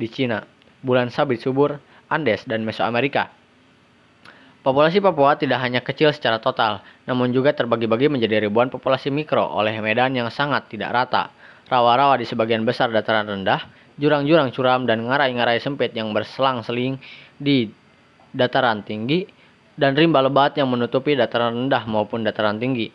[0.00, 0.48] di Cina,
[0.80, 1.76] bulan sabit subur,
[2.08, 3.28] Andes, dan Mesoamerika.
[4.64, 9.76] Populasi Papua tidak hanya kecil secara total, namun juga terbagi-bagi menjadi ribuan populasi mikro oleh
[9.84, 11.34] medan yang sangat tidak rata.
[11.68, 13.66] Rawa-rawa di sebagian besar dataran rendah,
[14.00, 16.96] jurang-jurang curam dan ngarai-ngarai sempit yang berselang-seling
[17.36, 17.68] di
[18.32, 19.24] dataran tinggi,
[19.76, 22.92] dan rimba lebat yang menutupi dataran rendah maupun dataran tinggi.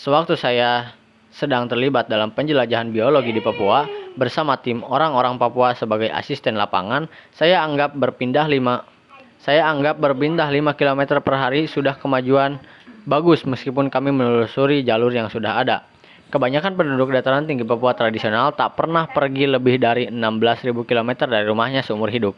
[0.00, 0.96] Sewaktu saya
[1.30, 3.86] sedang terlibat dalam penjelajahan biologi di Papua
[4.18, 9.00] bersama tim orang-orang Papua sebagai asisten lapangan, saya anggap berpindah 5
[9.40, 12.60] saya anggap berpindah 5 km per hari sudah kemajuan
[13.08, 15.88] bagus meskipun kami menelusuri jalur yang sudah ada.
[16.28, 21.80] Kebanyakan penduduk dataran tinggi Papua tradisional tak pernah pergi lebih dari 16.000 km dari rumahnya
[21.80, 22.36] seumur hidup.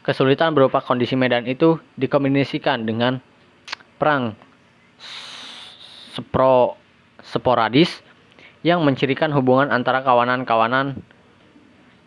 [0.00, 3.20] Kesulitan berupa kondisi medan itu dikombinasikan dengan
[4.00, 4.32] perang
[6.16, 6.80] sepro,
[7.20, 8.00] sporadis
[8.64, 11.04] yang mencirikan hubungan antara kawanan-kawanan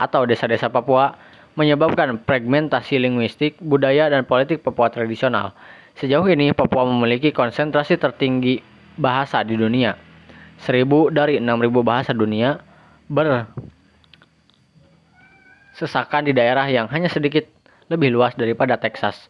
[0.02, 1.14] atau desa-desa Papua
[1.54, 5.54] menyebabkan fragmentasi linguistik, budaya, dan politik Papua tradisional.
[5.94, 8.58] Sejauh ini, Papua memiliki konsentrasi tertinggi
[8.98, 9.94] bahasa di dunia.
[10.58, 11.46] Seribu dari 6.000
[11.86, 12.58] bahasa dunia
[15.78, 17.53] bersesakan di daerah yang hanya sedikit
[17.94, 19.30] lebih luas daripada Texas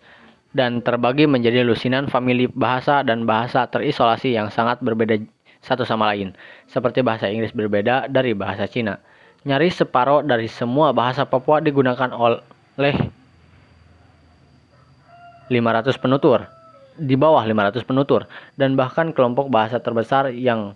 [0.55, 5.19] dan terbagi menjadi lusinan famili bahasa dan bahasa terisolasi yang sangat berbeda
[5.63, 6.35] satu sama lain,
[6.67, 8.99] seperti bahasa Inggris berbeda dari bahasa Cina.
[9.43, 12.95] Nyaris separuh dari semua bahasa Papua digunakan oleh
[15.51, 16.47] 500 penutur,
[16.95, 20.75] di bawah 500 penutur, dan bahkan kelompok bahasa terbesar yang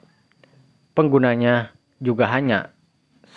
[0.96, 1.72] penggunanya
[2.04, 2.72] juga hanya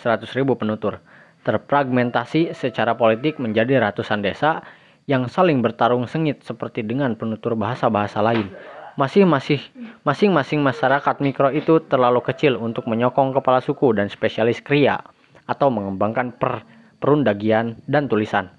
[0.03, 0.99] 100.000 penutur.
[1.41, 4.61] Terfragmentasi secara politik menjadi ratusan desa
[5.09, 8.53] yang saling bertarung sengit seperti dengan penutur bahasa-bahasa lain
[8.99, 9.61] masing-masing
[10.03, 14.99] masing-masing masyarakat mikro itu terlalu kecil untuk menyokong kepala suku dan spesialis kria
[15.47, 16.63] atau mengembangkan per,
[16.99, 18.51] perundagian dan tulisan.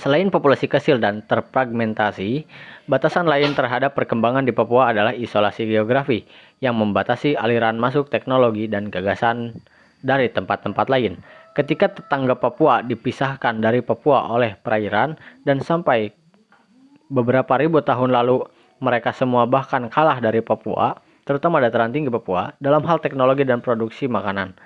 [0.00, 2.48] Selain populasi kecil dan terfragmentasi,
[2.88, 6.24] batasan lain terhadap perkembangan di Papua adalah isolasi geografi
[6.64, 9.60] yang membatasi aliran masuk teknologi dan gagasan
[10.00, 11.20] dari tempat-tempat lain.
[11.56, 16.14] Ketika tetangga Papua dipisahkan dari Papua oleh perairan dan sampai
[17.10, 18.46] beberapa ribu tahun lalu
[18.80, 20.96] mereka semua bahkan kalah dari Papua,
[21.26, 24.56] terutama dataran tinggi Papua, dalam hal teknologi dan produksi makanan.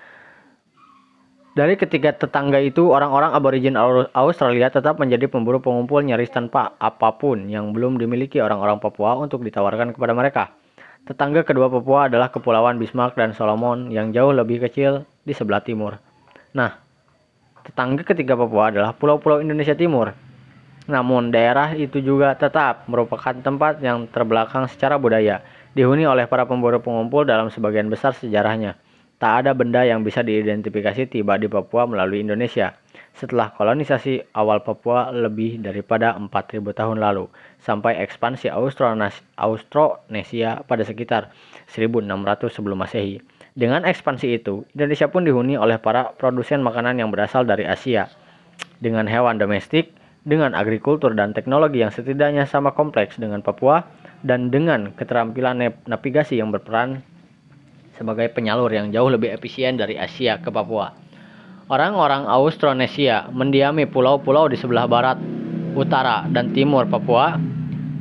[1.55, 3.79] Dari ketiga tetangga itu, orang-orang aborigin
[4.19, 9.47] Australia tetap menjadi pemburu pengumpul nyaris tanpa apa pun yang belum dimiliki orang-orang Papua untuk
[9.47, 10.51] ditawarkan kepada mereka.
[11.07, 15.99] Tetangga kedua Papua adalah Kepulauan Bismarck dan Solomon yang jauh lebih kecil di sebelah timur.
[16.55, 16.79] Nah,
[17.65, 20.15] tetangga ketiga Papua adalah pulau-pulau Indonesia Timur.
[20.85, 25.41] Namun, daerah itu juga tetap merupakan tempat yang terbelakang secara budaya,
[25.73, 28.77] dihuni oleh para pemburu pengumpul dalam sebagian besar sejarahnya.
[29.17, 32.77] Tak ada benda yang bisa diidentifikasi tiba di Papua melalui Indonesia.
[33.17, 38.53] Setelah kolonisasi awal Papua lebih daripada 4000 tahun lalu, sampai ekspansi
[39.41, 41.33] Austronesia pada sekitar
[41.73, 43.25] 1600 sebelum Masehi.
[43.55, 48.11] Dengan ekspansi itu, Indonesia pun dihuni oleh para produsen makanan yang berasal dari Asia.
[48.83, 49.95] Dengan hewan domestik,
[50.27, 53.87] dengan agrikultur dan teknologi yang setidaknya sama kompleks dengan Papua,
[54.27, 57.07] dan dengan keterampilan navigasi yang berperan
[57.95, 60.91] sebagai penyalur yang jauh lebih efisien dari Asia ke Papua.
[61.71, 65.23] Orang-orang Austronesia mendiami pulau-pulau di sebelah barat,
[65.79, 67.39] utara, dan timur Papua,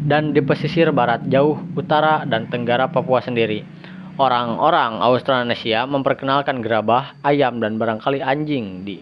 [0.04, 3.72] dan di pesisir barat jauh utara dan tenggara Papua sendiri.
[4.14, 9.01] Orang-orang Austronesia memperkenalkan gerabah, ayam, dan barangkali anjing di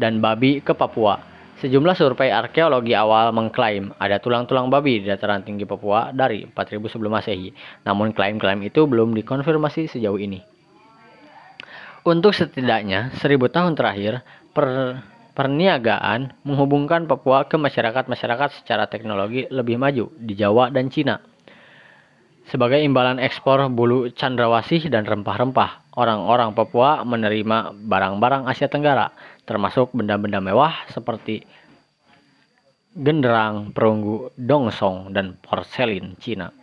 [0.00, 1.20] dan babi ke Papua.
[1.60, 7.12] Sejumlah survei arkeologi awal mengklaim ada tulang-tulang babi di dataran tinggi Papua dari 4000 sebelum
[7.12, 7.52] Masehi.
[7.84, 10.40] Namun klaim-klaim itu belum dikonfirmasi sejauh ini.
[12.08, 14.24] Untuk setidaknya 1000 tahun terakhir,
[14.56, 15.00] per,
[15.36, 21.35] perniagaan menghubungkan Papua ke masyarakat-masyarakat secara teknologi lebih maju di Jawa dan Cina.
[22.46, 29.10] Sebagai imbalan ekspor bulu candrawasih dan rempah-rempah, orang-orang Papua menerima barang-barang Asia Tenggara,
[29.42, 31.42] termasuk benda-benda mewah seperti
[32.94, 36.54] genderang, perunggu, dongsong, dan porselin Cina.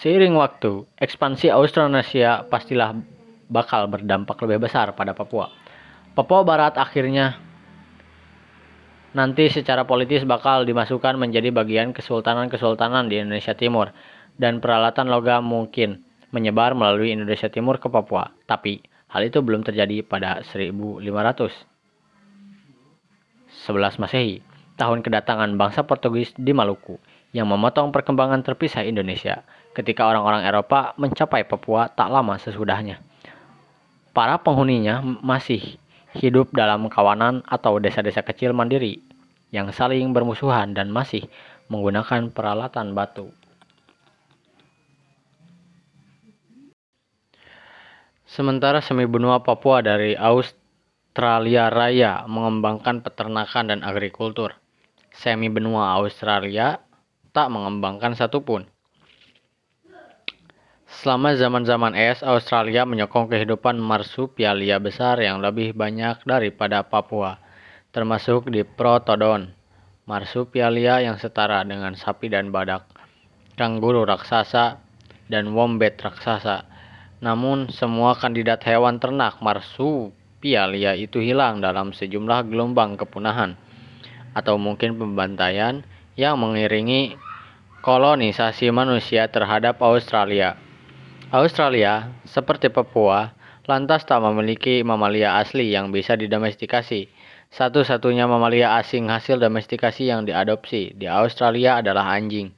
[0.00, 2.96] Seiring waktu, ekspansi Austronesia pastilah
[3.52, 5.52] bakal berdampak lebih besar pada Papua.
[6.16, 7.36] Papua Barat akhirnya
[9.12, 13.92] nanti secara politis bakal dimasukkan menjadi bagian kesultanan-kesultanan di Indonesia Timur
[14.40, 16.02] dan peralatan logam mungkin
[16.34, 21.06] menyebar melalui Indonesia Timur ke Papua, tapi hal itu belum terjadi pada 1500.
[23.54, 24.42] 11 Masehi,
[24.74, 26.98] tahun kedatangan bangsa Portugis di Maluku
[27.30, 33.02] yang memotong perkembangan terpisah Indonesia ketika orang-orang Eropa mencapai Papua tak lama sesudahnya.
[34.14, 35.78] Para penghuninya masih
[36.14, 39.02] hidup dalam kawanan atau desa-desa kecil mandiri
[39.50, 41.26] yang saling bermusuhan dan masih
[41.66, 43.34] menggunakan peralatan batu.
[48.34, 54.58] Sementara semi benua Papua dari Australia Raya mengembangkan peternakan dan agrikultur.
[55.14, 56.82] Semi benua Australia
[57.30, 58.66] tak mengembangkan satupun.
[60.90, 67.38] Selama zaman-zaman es, Australia menyokong kehidupan marsupialia besar yang lebih banyak daripada Papua,
[67.94, 69.54] termasuk di Protodon,
[70.10, 72.82] marsupialia yang setara dengan sapi dan badak,
[73.54, 74.82] kanguru raksasa,
[75.30, 76.73] dan wombat raksasa
[77.22, 83.54] namun, semua kandidat hewan ternak marsupialia itu hilang dalam sejumlah gelombang kepunahan,
[84.34, 85.86] atau mungkin pembantaian
[86.18, 87.14] yang mengiringi
[87.84, 90.58] kolonisasi manusia terhadap Australia.
[91.30, 93.34] Australia, seperti Papua,
[93.66, 97.10] lantas tak memiliki mamalia asli yang bisa didomestikasi.
[97.54, 102.50] Satu-satunya mamalia asing hasil domestikasi yang diadopsi di Australia adalah anjing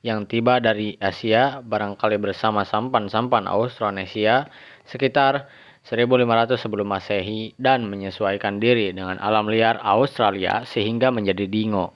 [0.00, 4.48] yang tiba dari Asia barangkali bersama sampan-sampan Austronesia
[4.88, 5.52] sekitar
[5.84, 11.92] 1500 sebelum Masehi dan menyesuaikan diri dengan alam liar Australia sehingga menjadi dingo.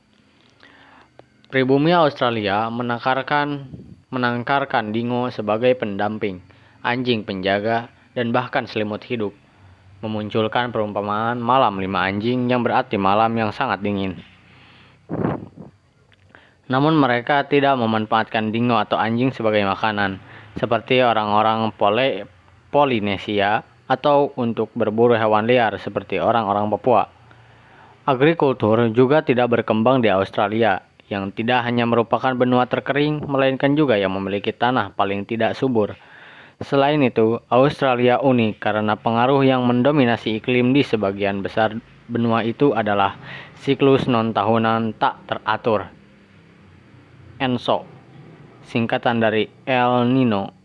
[1.48, 3.70] Pribumi Australia menangkarkan
[4.12, 6.44] menangkarkan dingo sebagai pendamping,
[6.84, 9.34] anjing penjaga, dan bahkan selimut hidup.
[10.04, 14.20] Memunculkan perumpamaan malam lima anjing yang berarti malam yang sangat dingin.
[16.64, 20.16] Namun mereka tidak memanfaatkan dingo atau anjing sebagai makanan,
[20.56, 22.24] seperti orang-orang Pole
[22.72, 27.04] Polinesia atau untuk berburu hewan liar seperti orang-orang Papua.
[28.08, 30.80] Agrikultur juga tidak berkembang di Australia,
[31.12, 35.92] yang tidak hanya merupakan benua terkering, melainkan juga yang memiliki tanah paling tidak subur.
[36.64, 41.76] Selain itu, Australia unik karena pengaruh yang mendominasi iklim di sebagian besar
[42.08, 43.20] benua itu adalah
[43.60, 46.03] siklus non-tahunan tak teratur
[47.44, 47.84] ENSO.
[48.64, 50.56] Singkatan dari El Nino.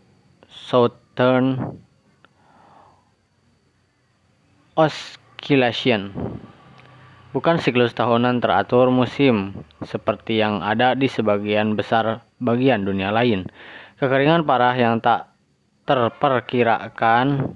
[0.48, 1.76] Southern
[4.72, 6.16] Oscillation.
[7.36, 9.52] Bukan siklus tahunan teratur musim
[9.84, 13.46] seperti yang ada di sebagian besar bagian dunia lain.
[14.00, 15.30] Kekeringan parah yang tak
[15.84, 17.52] terperkirakan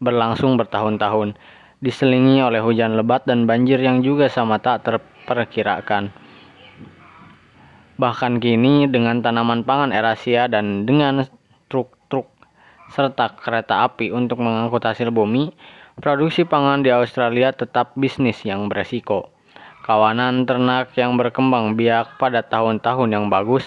[0.00, 1.36] berlangsung bertahun-tahun
[1.84, 6.10] diselingi oleh hujan lebat dan banjir yang juga sama tak terperkirakan
[7.98, 11.26] Bahkan kini dengan tanaman pangan erasia dan dengan
[11.66, 12.30] truk-truk
[12.94, 15.50] serta kereta api untuk mengangkut hasil bumi,
[15.98, 19.34] Produksi pangan di Australia tetap bisnis yang beresiko.
[19.82, 23.66] Kawanan ternak yang berkembang biak pada tahun-tahun yang bagus,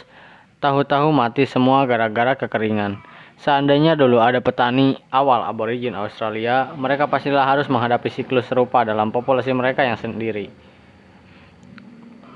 [0.63, 3.03] tahu-tahu mati semua gara-gara kekeringan.
[3.35, 9.51] Seandainya dulu ada petani awal aborigin Australia, mereka pastilah harus menghadapi siklus serupa dalam populasi
[9.51, 10.47] mereka yang sendiri.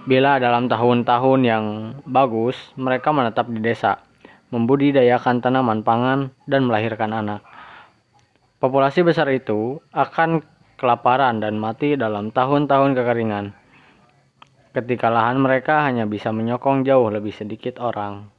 [0.05, 1.65] Bila dalam tahun-tahun yang
[2.05, 4.05] bagus, mereka menetap di desa,
[4.53, 7.41] membudidayakan tanaman pangan, dan melahirkan anak.
[8.61, 10.45] Populasi besar itu akan
[10.77, 13.57] kelaparan dan mati dalam tahun-tahun kekeringan,
[14.77, 18.29] ketika lahan mereka hanya bisa menyokong jauh lebih sedikit orang.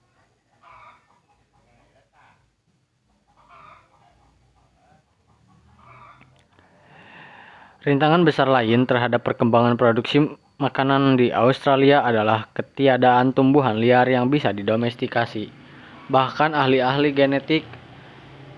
[7.82, 14.56] Rintangan besar lain terhadap perkembangan produksi makanan di Australia adalah ketiadaan tumbuhan liar yang bisa
[14.56, 15.52] didomestikasi.
[16.08, 17.68] Bahkan ahli-ahli genetik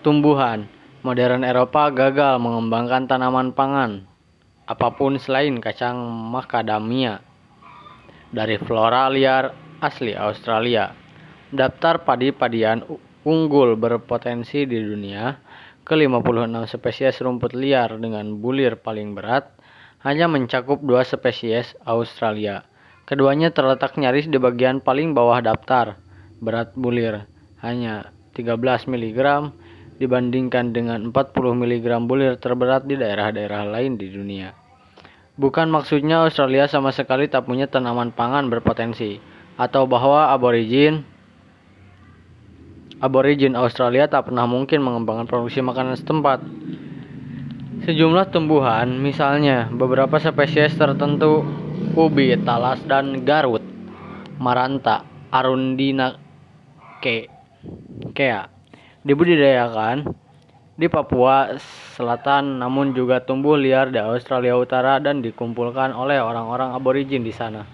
[0.06, 0.70] tumbuhan
[1.02, 4.06] Modern Eropa gagal mengembangkan tanaman pangan
[4.68, 5.96] apa pun selain kacang
[6.30, 7.24] macadamia
[8.30, 10.94] dari flora liar asli Australia.
[11.48, 12.84] Daftar padi-padian
[13.24, 15.40] unggul berpotensi di dunia
[15.88, 19.57] ke-56 spesies rumput liar dengan bulir paling berat
[20.08, 22.64] hanya mencakup dua spesies Australia.
[23.04, 26.00] Keduanya terletak nyaris di bagian paling bawah daftar.
[26.40, 27.28] Berat bulir
[27.60, 29.18] hanya 13 mg
[30.00, 34.56] dibandingkan dengan 40 mg bulir terberat di daerah-daerah lain di dunia.
[35.36, 39.22] Bukan maksudnya Australia sama sekali tak punya tanaman pangan berpotensi,
[39.60, 41.04] atau bahwa aborigin
[42.98, 46.42] aborigin Australia tak pernah mungkin mengembangkan produksi makanan setempat.
[47.88, 51.40] Sejumlah tumbuhan, misalnya beberapa spesies tertentu,
[51.96, 53.64] ubi, talas, dan garut,
[54.36, 56.20] maranta, arundina,
[57.00, 57.32] ke,
[58.12, 58.52] kea,
[59.08, 60.04] dibudidayakan
[60.76, 61.56] di Papua
[61.96, 67.64] Selatan namun juga tumbuh liar di Australia Utara dan dikumpulkan oleh orang-orang aborigin di sana.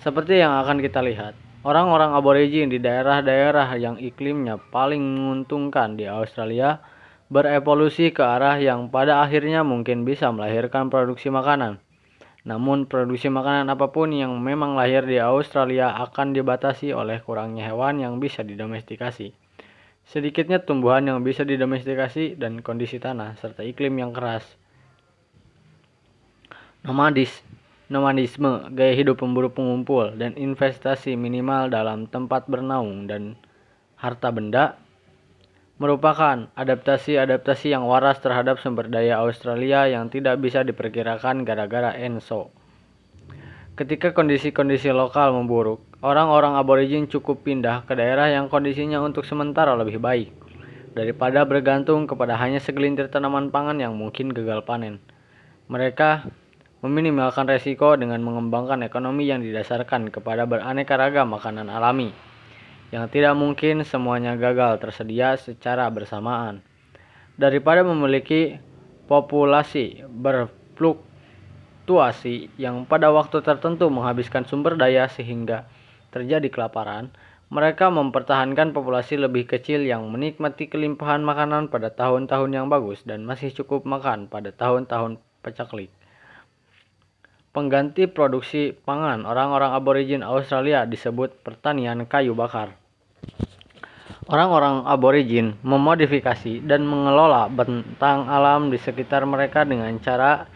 [0.00, 6.80] Seperti yang akan kita lihat, orang-orang aborigin di daerah-daerah yang iklimnya paling menguntungkan di Australia
[7.28, 11.80] berevolusi ke arah yang pada akhirnya mungkin bisa melahirkan produksi makanan.
[12.48, 18.00] Namun produksi makanan apa pun yang memang lahir di Australia akan dibatasi oleh kurangnya hewan
[18.00, 19.36] yang bisa didomestikasi
[20.08, 24.44] sedikitnya tumbuhan yang bisa didomestikasi dan kondisi tanah serta iklim yang keras.
[26.80, 27.44] Nomadis,
[27.92, 33.36] nomadisme, gaya hidup pemburu pengumpul dan investasi minimal dalam tempat bernaung dan
[34.00, 34.80] harta benda
[35.78, 42.50] merupakan adaptasi-adaptasi yang waras terhadap sumber daya Australia yang tidak bisa diperkirakan gara-gara ENSO.
[43.78, 50.02] Ketika kondisi-kondisi lokal memburuk, orang-orang aborigin cukup pindah ke daerah yang kondisinya untuk sementara lebih
[50.02, 50.34] baik,
[50.98, 54.98] daripada bergantung kepada hanya segelintir tanaman pangan yang mungkin gagal panen.
[55.70, 56.26] Mereka
[56.82, 62.10] meminimalkan resiko dengan mengembangkan ekonomi yang didasarkan kepada beraneka ragam makanan alami,
[62.94, 66.64] yang tidak mungkin semuanya gagal tersedia secara bersamaan.
[67.38, 68.58] Daripada memiliki
[69.06, 71.08] populasi berfluk
[71.88, 75.64] situasi yang pada waktu tertentu menghabiskan sumber daya sehingga
[76.12, 77.08] terjadi kelaparan,
[77.48, 83.56] mereka mempertahankan populasi lebih kecil yang menikmati kelimpahan makanan pada tahun-tahun yang bagus dan masih
[83.56, 85.88] cukup makan pada tahun-tahun pacaklik.
[87.58, 92.78] Pengganti produksi pangan orang-orang aborigin Australia disebut pertanian kayu bakar.
[94.30, 100.46] Orang-orang aborigin memodifikasi dan mengelola bentang alam di sekitar mereka dengan cara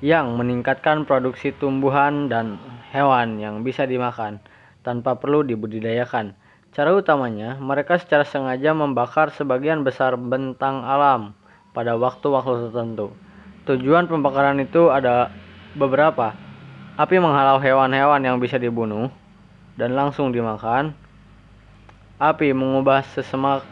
[0.00, 2.56] yang meningkatkan produksi tumbuhan dan
[2.88, 4.40] hewan yang bisa dimakan
[4.80, 6.32] tanpa perlu dibudidayakan.
[6.72, 11.36] Cara utamanya, mereka secara sengaja membakar sebagian besar bentang alam
[11.76, 13.12] pada waktu-waktu tertentu.
[13.68, 15.28] Tujuan pembakaran itu ada
[15.76, 16.45] beberapa.
[16.96, 19.12] Api menghalau hewan-hewan yang bisa dibunuh
[19.76, 20.96] dan langsung dimakan.
[22.16, 23.68] Api mengubah sesemak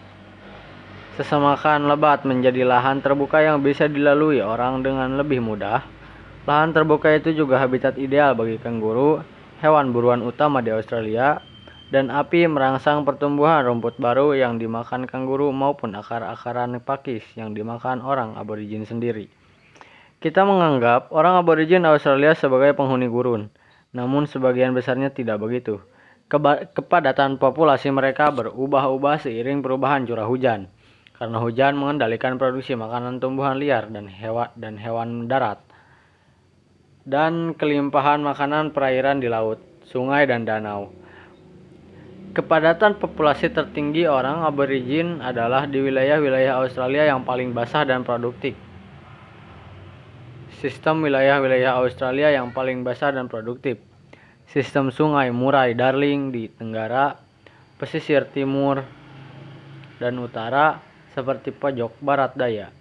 [1.16, 5.80] sesemakan lebat menjadi lahan terbuka yang bisa dilalui orang dengan lebih mudah.
[6.44, 9.24] Lahan terbuka itu juga habitat ideal bagi kanguru,
[9.64, 11.40] hewan buruan utama di Australia,
[11.88, 18.36] dan api merangsang pertumbuhan rumput baru yang dimakan kanguru maupun akar-akaran pakis yang dimakan orang
[18.36, 19.32] aborigin sendiri.
[20.24, 23.52] Kita menganggap orang aborigin Australia sebagai penghuni gurun,
[23.92, 25.84] namun sebagian besarnya tidak begitu.
[26.32, 30.72] Keba kepadatan populasi mereka berubah-ubah seiring perubahan curah hujan,
[31.20, 35.60] karena hujan mengendalikan produksi makanan tumbuhan liar dan hewan dan hewan darat
[37.04, 39.60] dan kelimpahan makanan perairan di laut,
[39.92, 40.88] sungai, dan danau.
[42.32, 48.63] Kepadatan populasi tertinggi orang aborigin adalah di wilayah-wilayah Australia yang paling basah dan produktif.
[50.64, 53.76] Sistem wilayah-wilayah Australia yang paling besar dan produktif.
[54.48, 57.20] Sistem sungai Murai Darling di Tenggara,
[57.76, 58.80] pesisir timur
[60.00, 60.80] dan utara
[61.12, 62.72] seperti pojok barat daya.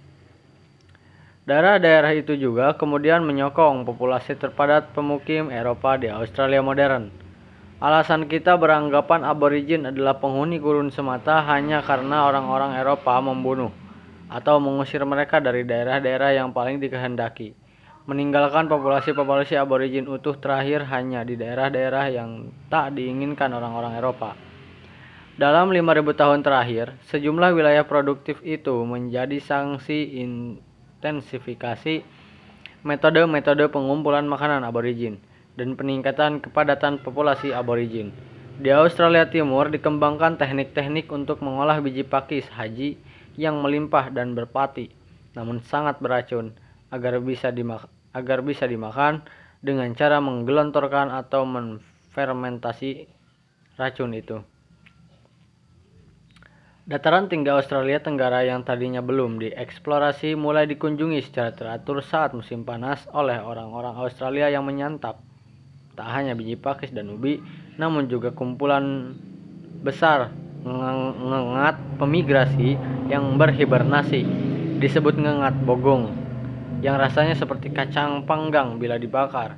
[1.43, 7.11] Daerah-daerah itu juga kemudian menyokong populasi terpadat pemukim Eropa di Australia modern.
[7.83, 13.75] Alasan kita beranggapan aborigin adalah penghuni gurun semata hanya karena orang-orang Eropa membunuh
[14.31, 17.59] atau mengusir mereka dari daerah-daerah yang paling dikehendaki
[18.03, 24.35] meninggalkan populasi-populasi aborigin utuh terakhir hanya di daerah-daerah yang tak diinginkan orang-orang Eropa.
[25.39, 32.05] Dalam 5000 tahun terakhir, sejumlah wilayah produktif itu menjadi sanksi intensifikasi
[32.83, 35.17] metode-metode pengumpulan makanan aborigin
[35.55, 38.11] dan peningkatan kepadatan populasi aborigin.
[38.59, 42.99] Di Australia Timur dikembangkan teknik-teknik untuk mengolah biji pakis haji
[43.33, 44.93] yang melimpah dan berpati,
[45.33, 46.53] namun sangat beracun
[46.93, 49.25] agar bisa dimakan agar bisa dimakan
[49.65, 53.09] dengan cara menggelontorkan atau menfermentasi
[53.75, 54.37] racun itu.
[56.83, 63.07] Dataran tinggi Australia Tenggara yang tadinya belum dieksplorasi mulai dikunjungi secara teratur saat musim panas
[63.15, 65.23] oleh orang-orang Australia yang menyantap
[65.95, 67.39] tak hanya biji pakis dan ubi,
[67.79, 69.15] namun juga kumpulan
[69.79, 70.33] besar
[70.67, 72.75] ngengat pemigrasi
[73.07, 74.27] yang berhibernasi
[74.83, 76.22] disebut ngengat bogong
[76.83, 79.55] yang rasanya seperti kacang panggang bila dibakar.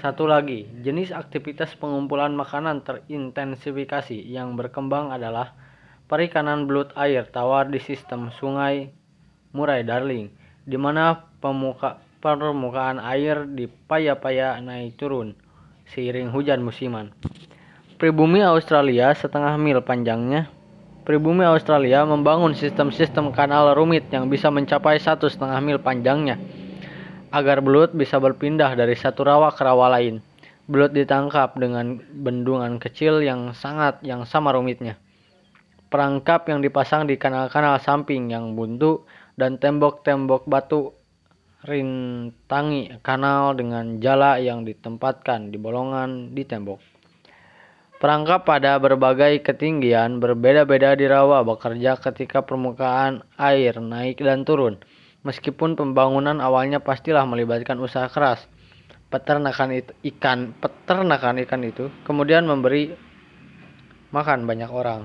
[0.00, 5.52] Satu lagi, jenis aktivitas pengumpulan makanan terintensifikasi yang berkembang adalah
[6.08, 8.88] perikanan belut air tawar di sistem sungai
[9.52, 10.32] Murai Darling,
[10.64, 15.36] di mana pemuka, permukaan air di paya-paya naik turun
[15.92, 17.12] seiring hujan musiman.
[18.00, 20.48] Pribumi Australia setengah mil panjangnya
[21.10, 26.38] Pribumi Australia membangun sistem-sistem kanal rumit yang bisa mencapai satu setengah mil panjangnya
[27.34, 30.22] agar belut bisa berpindah dari satu rawa ke rawa lain.
[30.70, 35.02] Belut ditangkap dengan bendungan kecil yang sangat yang sama rumitnya.
[35.90, 39.02] Perangkap yang dipasang di kanal-kanal samping yang buntu
[39.34, 40.94] dan tembok-tembok batu
[41.66, 46.99] rintangi kanal dengan jala yang ditempatkan di bolongan di tembok.
[48.00, 54.80] Perangkap pada berbagai ketinggian berbeda-beda di rawa bekerja ketika permukaan air naik dan turun.
[55.20, 58.40] Meskipun pembangunan awalnya pastilah melibatkan usaha keras,
[59.12, 62.96] peternakan ikan peternakan ikan itu kemudian memberi
[64.16, 65.04] makan banyak orang.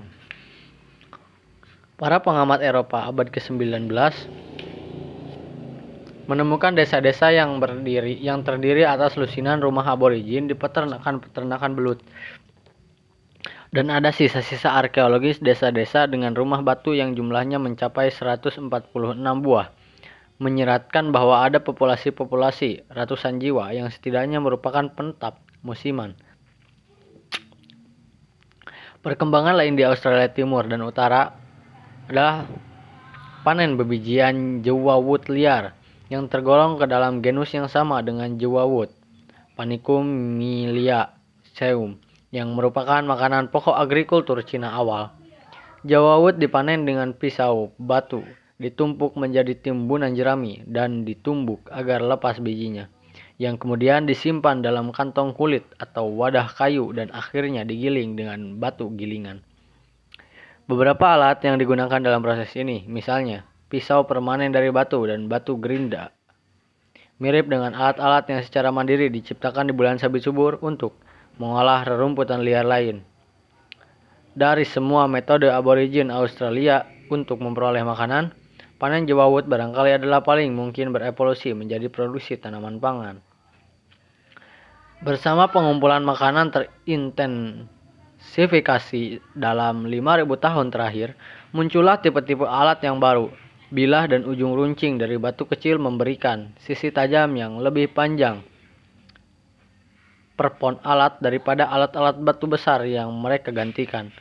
[2.00, 3.92] Para pengamat Eropa abad ke-19
[6.32, 12.00] menemukan desa-desa yang berdiri yang terdiri atas lusinan rumah aborigin di peternakan-peternakan belut
[13.76, 18.72] dan ada sisa-sisa arkeologis desa-desa dengan rumah batu yang jumlahnya mencapai 146
[19.20, 19.68] buah,
[20.40, 26.16] menyeratkan bahwa ada populasi-populasi ratusan jiwa yang setidaknya merupakan penetap musiman.
[29.04, 31.36] Perkembangan lain di Australia Timur dan Utara
[32.08, 32.48] adalah
[33.44, 35.76] panen bebijian jewawut liar
[36.08, 38.88] yang tergolong ke dalam genus yang sama dengan jewawut,
[39.60, 40.08] Panicum
[40.40, 42.05] miliaceum
[42.36, 45.16] yang merupakan makanan pokok agrikultur Cina awal.
[45.88, 48.28] Jawawut dipanen dengan pisau batu,
[48.60, 52.92] ditumpuk menjadi timbunan jerami, dan ditumbuk agar lepas bijinya,
[53.40, 59.40] yang kemudian disimpan dalam kantong kulit atau wadah kayu dan akhirnya digiling dengan batu gilingan.
[60.68, 66.12] Beberapa alat yang digunakan dalam proses ini, misalnya pisau permanen dari batu dan batu gerinda,
[67.22, 71.05] mirip dengan alat-alat yang secara mandiri diciptakan di bulan sabit subur untuk
[71.36, 73.04] mengolah rerumputan liar lain.
[74.36, 78.36] Dari semua metode aborigin Australia untuk memperoleh makanan,
[78.76, 83.24] panen jewawut barangkali adalah paling mungkin berevolusi menjadi produksi tanaman pangan.
[85.04, 91.16] Bersama pengumpulan makanan terintensifikasi dalam 5000 tahun terakhir,
[91.56, 93.32] muncullah tipe-tipe alat yang baru.
[93.72, 98.44] Bilah dan ujung runcing dari batu kecil memberikan sisi tajam yang lebih panjang
[100.36, 104.12] per pon alat daripada alat-alat batu besar yang mereka gantikan.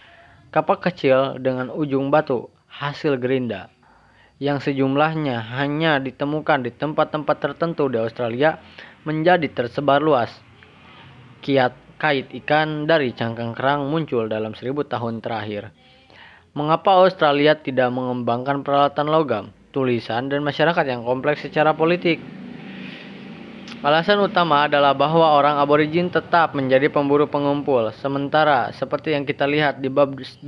[0.54, 3.74] Kapak kecil dengan ujung batu hasil gerinda
[4.42, 8.58] yang sejumlahnya hanya ditemukan di tempat-tempat tertentu di Australia
[9.06, 10.30] menjadi tersebar luas.
[11.42, 15.70] Kiat kait ikan dari cangkang kerang muncul dalam seribu tahun terakhir.
[16.54, 19.44] Mengapa Australia tidak mengembangkan peralatan logam,
[19.74, 22.22] tulisan, dan masyarakat yang kompleks secara politik?
[23.84, 27.92] Alasan utama adalah bahwa orang aborigin tetap menjadi pemburu pengumpul.
[28.00, 30.40] Sementara seperti yang kita lihat di bab 12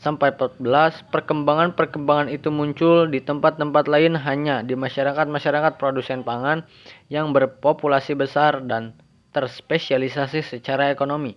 [0.00, 6.64] sampai 14, perkembangan-perkembangan itu muncul di tempat-tempat lain hanya di masyarakat-masyarakat produsen pangan
[7.12, 8.96] yang berpopulasi besar dan
[9.36, 11.36] terspesialisasi secara ekonomi.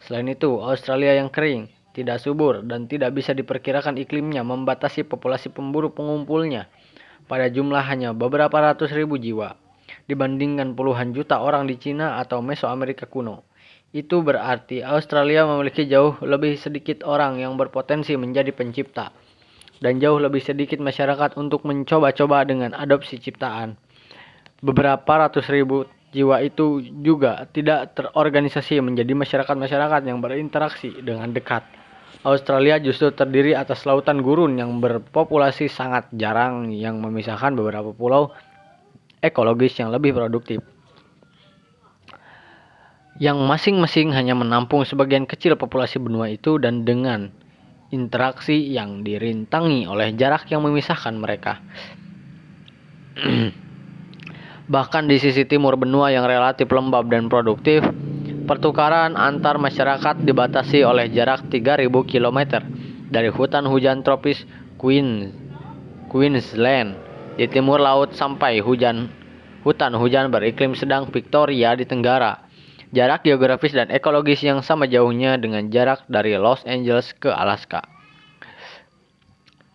[0.00, 5.92] Selain itu, Australia yang kering, tidak subur, dan tidak bisa diperkirakan iklimnya membatasi populasi pemburu
[5.92, 6.72] pengumpulnya
[7.28, 9.65] pada jumlah hanya beberapa ratus ribu jiwa
[10.06, 13.46] dibandingkan puluhan juta orang di Cina atau Mesoamerika kuno.
[13.90, 19.14] Itu berarti Australia memiliki jauh lebih sedikit orang yang berpotensi menjadi pencipta
[19.80, 23.76] dan jauh lebih sedikit masyarakat untuk mencoba-coba dengan adopsi ciptaan.
[24.64, 25.84] Beberapa ratus ribu
[26.16, 31.60] jiwa itu juga tidak terorganisasi menjadi masyarakat-masyarakat yang berinteraksi dengan dekat.
[32.24, 38.32] Australia justru terdiri atas lautan gurun yang berpopulasi sangat jarang yang memisahkan beberapa pulau
[39.22, 40.60] ekologis yang lebih produktif
[43.16, 47.32] yang masing-masing hanya menampung sebagian kecil populasi benua itu dan dengan
[47.88, 51.64] interaksi yang dirintangi oleh jarak yang memisahkan mereka.
[54.72, 57.86] Bahkan di sisi timur benua yang relatif lembab dan produktif,
[58.44, 62.38] pertukaran antar masyarakat dibatasi oleh jarak 3000 km
[63.08, 64.42] dari hutan hujan tropis
[64.76, 65.30] Queen,
[66.10, 67.05] Queensland
[67.36, 69.12] di timur laut sampai hujan
[69.60, 72.46] hutan hujan beriklim sedang Victoria di tenggara
[72.96, 77.84] jarak geografis dan ekologis yang sama jauhnya dengan jarak dari Los Angeles ke Alaska.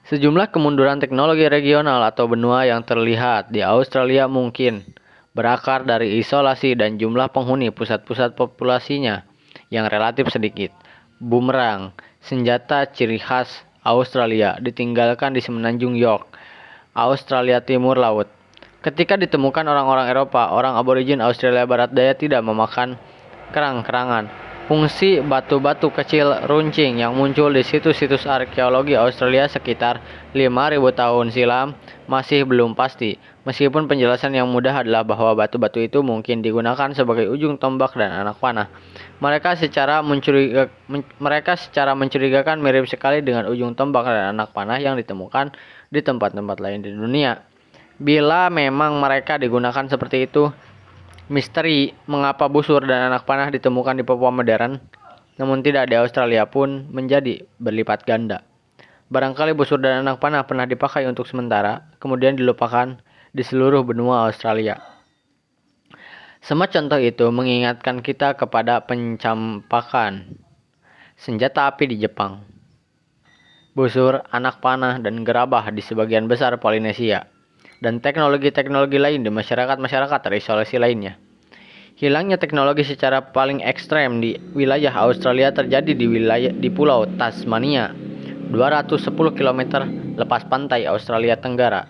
[0.09, 4.83] Sejumlah kemunduran teknologi regional atau benua yang terlihat di Australia mungkin
[5.31, 9.23] berakar dari isolasi dan jumlah penghuni pusat-pusat populasinya
[9.71, 10.75] yang relatif sedikit.
[11.21, 16.30] Bumerang, senjata ciri khas Australia, ditinggalkan di semenanjung York,
[16.91, 18.27] Australia Timur Laut.
[18.81, 22.97] Ketika ditemukan orang-orang Eropa, orang aborigin Australia Barat Daya tidak memakan
[23.53, 24.27] kerang-kerangan.
[24.71, 29.99] Fungsi batu-batu kecil runcing yang muncul di situs-situs arkeologi Australia sekitar
[30.31, 31.75] 5.000 tahun silam
[32.07, 33.19] masih belum pasti.
[33.43, 38.39] Meskipun penjelasan yang mudah adalah bahwa batu-batu itu mungkin digunakan sebagai ujung tombak dan anak
[38.39, 38.71] panah.
[39.19, 44.79] Mereka secara mencuriga, men, mereka secara mencurigakan mirip sekali dengan ujung tombak dan anak panah
[44.79, 45.51] yang ditemukan
[45.91, 47.43] di tempat-tempat lain di dunia.
[47.99, 50.49] Bila memang mereka digunakan seperti itu,
[51.27, 54.79] misteri mengapa busur dan anak panah ditemukan di Papua modern,
[55.35, 58.41] namun tidak di Australia pun menjadi berlipat ganda.
[59.11, 62.97] Barangkali busur dan anak panah pernah dipakai untuk sementara, kemudian dilupakan
[63.35, 64.79] di seluruh benua Australia.
[66.41, 70.39] Semua contoh itu mengingatkan kita kepada pencampakan
[71.19, 72.41] senjata api di Jepang,
[73.71, 77.27] busur, anak panah, dan gerabah di sebagian besar Polinesia
[77.81, 81.17] dan teknologi-teknologi lain di masyarakat-masyarakat terisolasi lainnya.
[81.97, 87.93] Hilangnya teknologi secara paling ekstrem di wilayah Australia terjadi di wilayah di Pulau Tasmania,
[88.53, 89.61] 210 km
[90.17, 91.89] lepas pantai Australia Tenggara.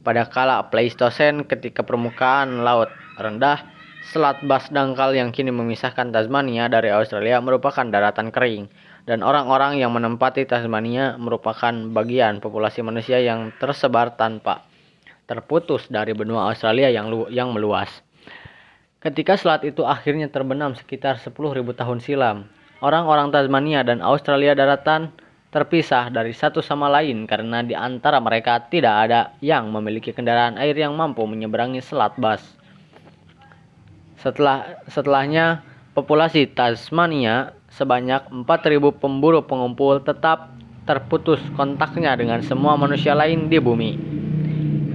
[0.00, 2.88] Pada kala Pleistosen ketika permukaan laut
[3.20, 3.60] rendah,
[4.00, 8.72] Selat Bass dangkal yang kini memisahkan Tasmania dari Australia merupakan daratan kering
[9.08, 14.68] dan orang-orang yang menempati Tasmania merupakan bagian populasi manusia yang tersebar tanpa
[15.30, 17.88] terputus dari benua Australia yang, lu yang meluas.
[19.00, 21.32] Ketika selat itu akhirnya terbenam sekitar 10.000
[21.72, 22.50] tahun silam,
[22.84, 25.08] orang-orang Tasmania dan Australia daratan
[25.50, 30.78] terpisah dari satu sama lain karena di antara mereka tidak ada yang memiliki kendaraan air
[30.78, 32.42] yang mampu menyeberangi Selat Bass.
[34.20, 35.64] Setelah setelahnya
[35.96, 40.50] populasi Tasmania sebanyak 4.000 pemburu pengumpul tetap
[40.84, 43.92] terputus kontaknya dengan semua manusia lain di bumi.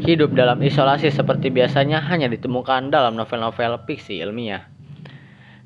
[0.03, 4.67] Hidup dalam isolasi seperti biasanya hanya ditemukan dalam novel-novel fiksi ilmiah.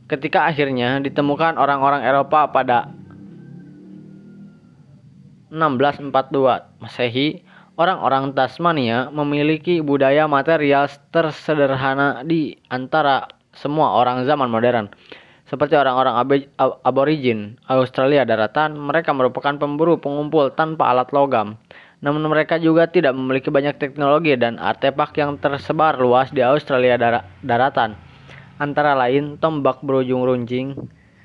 [0.06, 2.94] Ketika akhirnya ditemukan orang-orang Eropa pada
[5.50, 6.14] 1642
[6.78, 7.42] Masehi,
[7.78, 14.94] orang-orang Tasmania memiliki budaya material tersederhana di antara semua orang zaman modern.
[15.50, 16.46] Seperti orang-orang
[16.86, 21.58] aborigin Australia daratan, mereka merupakan pemburu pengumpul tanpa alat logam.
[22.06, 27.26] Namun mereka juga tidak memiliki banyak teknologi dan artefak yang tersebar luas di Australia dar
[27.42, 27.98] daratan.
[28.62, 30.78] Antara lain tombak berujung runcing,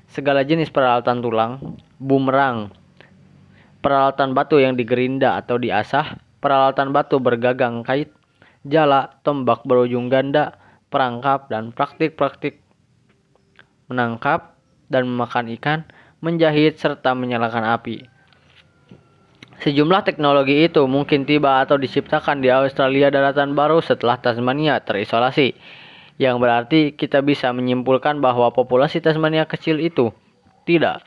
[0.08, 2.72] segala jenis peralatan tulang, bumerang,
[3.84, 8.08] peralatan batu yang digerinda atau diasah, peralatan batu bergagang kait,
[8.64, 10.56] jala, tombak berujung ganda,
[10.88, 12.63] perangkap, dan praktik-praktik
[13.90, 14.56] menangkap
[14.88, 15.80] dan memakan ikan,
[16.24, 18.06] menjahit, serta menyalakan api.
[19.62, 25.54] Sejumlah teknologi itu mungkin tiba atau diciptakan di Australia daratan baru setelah Tasmania terisolasi,
[26.18, 30.10] yang berarti kita bisa menyimpulkan bahwa populasi Tasmania kecil itu
[30.68, 31.06] tidak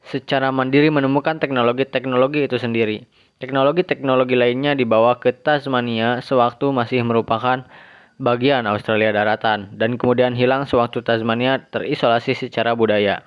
[0.00, 3.04] secara mandiri menemukan teknologi-teknologi itu sendiri.
[3.40, 7.64] Teknologi-teknologi lainnya dibawa ke Tasmania sewaktu masih merupakan
[8.20, 13.24] bagian Australia daratan dan kemudian hilang sewaktu Tasmania terisolasi secara budaya.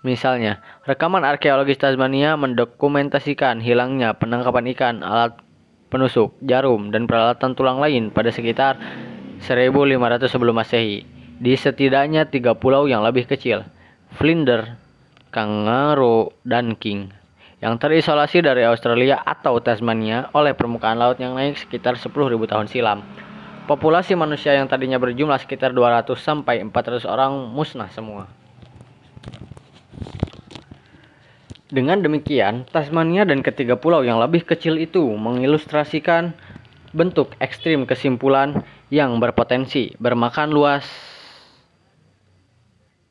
[0.00, 5.36] Misalnya, rekaman arkeologis Tasmania mendokumentasikan hilangnya penangkapan ikan, alat
[5.92, 8.80] penusuk, jarum, dan peralatan tulang lain pada sekitar
[9.44, 11.04] 1500 sebelum Masehi
[11.36, 13.68] di setidaknya tiga pulau yang lebih kecil,
[14.16, 14.72] Flinders,
[15.28, 17.12] Kangaroo, dan King
[17.60, 22.08] yang terisolasi dari Australia atau Tasmania oleh permukaan laut yang naik sekitar 10.000
[22.48, 23.04] tahun silam.
[23.70, 28.26] Populasi manusia yang tadinya berjumlah sekitar 200 sampai 400 orang musnah semua.
[31.70, 36.34] Dengan demikian, Tasmania dan ketiga pulau yang lebih kecil itu mengilustrasikan
[36.90, 40.82] bentuk ekstrim kesimpulan yang berpotensi bermakan luas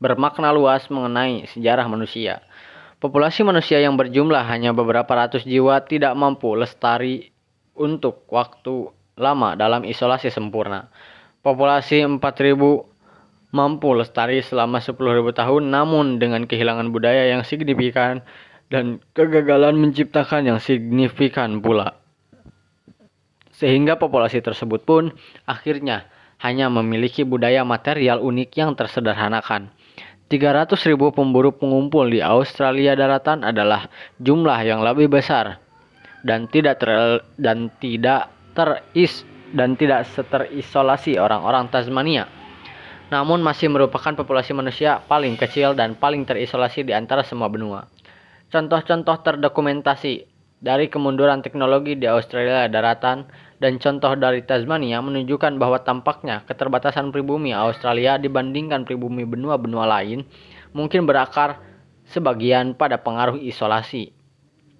[0.03, 2.43] bermakna luas mengenai sejarah manusia.
[2.99, 7.31] Populasi manusia yang berjumlah hanya beberapa ratus jiwa tidak mampu lestari
[7.79, 10.87] untuk waktu lama dalam isolasi sempurna.
[11.43, 12.55] Populasi 4000
[13.51, 14.95] mampu lestari selama 10.000
[15.35, 18.23] tahun namun dengan kehilangan budaya yang signifikan
[18.71, 21.99] dan kegagalan menciptakan yang signifikan pula.
[23.51, 25.11] Sehingga populasi tersebut pun
[25.43, 26.07] akhirnya
[26.39, 29.75] hanya memiliki budaya material unik yang tersederhanakan
[30.29, 33.89] 300 ribu pemburu pengumpul di Australia daratan adalah
[34.21, 35.57] jumlah yang lebih besar
[36.21, 36.77] dan tidak
[37.41, 42.29] dan tidak teris dan tidak terisolasi orang-orang Tasmania.
[43.09, 47.89] Namun masih merupakan populasi manusia paling kecil dan paling terisolasi di antara semua benua.
[48.53, 50.29] Contoh-contoh terdokumentasi
[50.59, 53.25] dari kemunduran teknologi di Australia daratan
[53.63, 60.27] dan contoh dari Tasmania menunjukkan bahwa tampaknya keterbatasan pribumi Australia dibandingkan pribumi benua-benua lain
[60.75, 61.63] mungkin berakar
[62.11, 64.11] sebagian pada pengaruh isolasi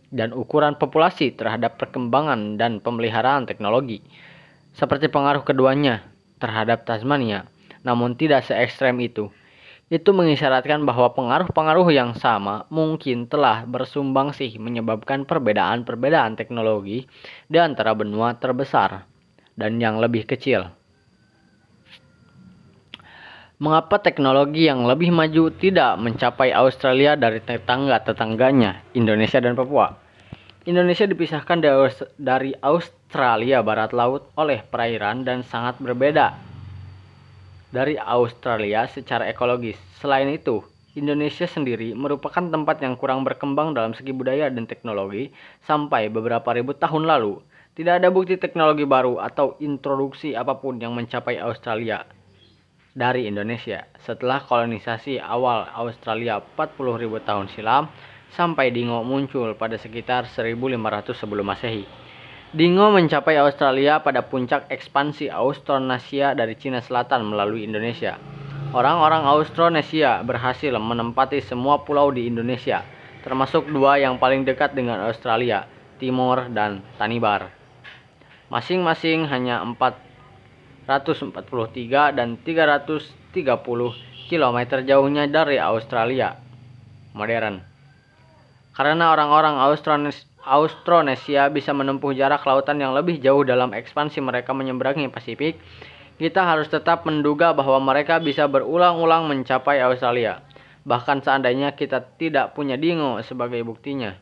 [0.10, 4.02] dan ukuran populasi terhadap perkembangan dan pemeliharaan teknologi,
[4.74, 6.06] seperti pengaruh keduanya
[6.42, 7.46] terhadap Tasmania,
[7.86, 9.30] namun tidak se ekstrem itu.
[9.90, 17.10] Itu mengisyaratkan bahwa pengaruh-pengaruh yang sama mungkin telah bersumbangsi menyebabkan perbedaan-perbedaan teknologi
[17.50, 19.10] di antara benua terbesar
[19.58, 20.79] dan yang lebih kecil.
[23.60, 30.00] Mengapa teknologi yang lebih maju tidak mencapai Australia dari tetangga-tetangganya, Indonesia dan Papua?
[30.64, 31.60] Indonesia dipisahkan
[32.16, 36.40] dari Australia barat laut oleh perairan dan sangat berbeda
[37.76, 39.76] dari Australia secara ekologis.
[40.00, 40.64] Selain itu,
[40.96, 45.36] Indonesia sendiri merupakan tempat yang kurang berkembang dalam segi budaya dan teknologi
[45.68, 47.44] sampai beberapa ribu tahun lalu.
[47.76, 52.08] Tidak ada bukti teknologi baru atau introduksi apa pun yang mencapai Australia
[52.94, 57.84] dari Indonesia setelah kolonisasi awal Australia 40.000 tahun silam
[58.34, 61.86] sampai Dingo muncul pada sekitar 1500 sebelum Masehi.
[62.50, 68.18] Dingo mencapai Australia pada puncak ekspansi Austronesia dari Cina Selatan melalui Indonesia.
[68.74, 72.86] Orang-orang Austronesia berhasil menempati semua pulau di Indonesia,
[73.22, 75.66] termasuk dua yang paling dekat dengan Australia,
[76.02, 77.54] Timor dan Tanibar.
[78.50, 79.62] Masing-masing hanya
[80.90, 83.30] 443 dan 330
[84.26, 86.34] km jauhnya dari Australia
[87.14, 87.62] modern.
[88.74, 89.62] Karena orang-orang
[90.50, 95.62] Austronesia bisa menempuh jarak lautan yang lebih jauh dalam ekspansi mereka menyeberangi Pasifik,
[96.18, 100.42] kita harus tetap menduga bahwa mereka bisa berulang-ulang mencapai Australia,
[100.90, 104.18] bahkan seandainya kita tidak punya dingo sebagai buktinya.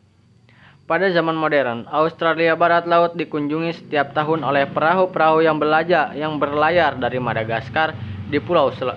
[0.88, 6.96] Pada zaman modern, Australia barat laut dikunjungi setiap tahun oleh perahu-perahu yang belajar yang berlayar
[6.96, 7.92] dari Madagaskar
[8.32, 8.96] di Pulau Sel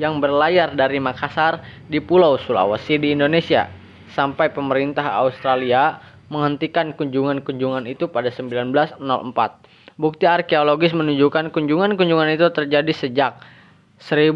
[0.00, 3.68] yang berlayar dari Makassar di Pulau Sulawesi di Indonesia
[4.16, 6.00] sampai pemerintah Australia
[6.32, 8.96] menghentikan kunjungan-kunjungan itu pada 1904.
[10.00, 13.32] Bukti arkeologis menunjukkan kunjungan-kunjungan itu terjadi sejak
[14.00, 14.32] 1000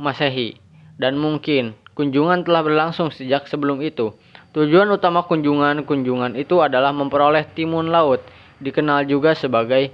[0.00, 0.56] Masehi
[0.96, 4.16] dan mungkin kunjungan telah berlangsung sejak sebelum itu.
[4.56, 8.24] Tujuan utama kunjungan-kunjungan itu adalah memperoleh timun laut,
[8.56, 9.92] dikenal juga sebagai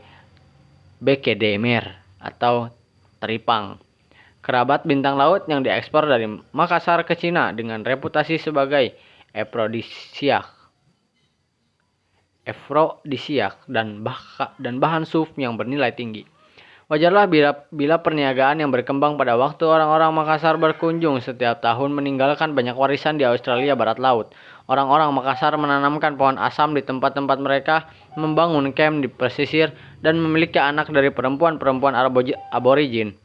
[1.02, 2.70] bekedemer atau
[3.18, 3.82] teripang.
[4.38, 8.94] Kerabat bintang laut yang diekspor dari Makassar ke Cina dengan reputasi sebagai
[9.34, 10.46] eprodisiak
[12.42, 14.18] efrodisiak dan bah
[14.58, 16.26] dan bahan suf yang bernilai tinggi.
[16.90, 22.76] Wajarlah bila, bila perniagaan yang berkembang pada waktu orang-orang Makassar berkunjung setiap tahun meninggalkan banyak
[22.76, 24.36] warisan di Australia Barat Laut.
[24.70, 30.90] Orang-orang Makassar menanamkan pohon asam di tempat-tempat mereka, membangun camp di pesisir, dan memiliki anak
[30.94, 31.98] dari perempuan-perempuan
[32.54, 33.18] aborigin.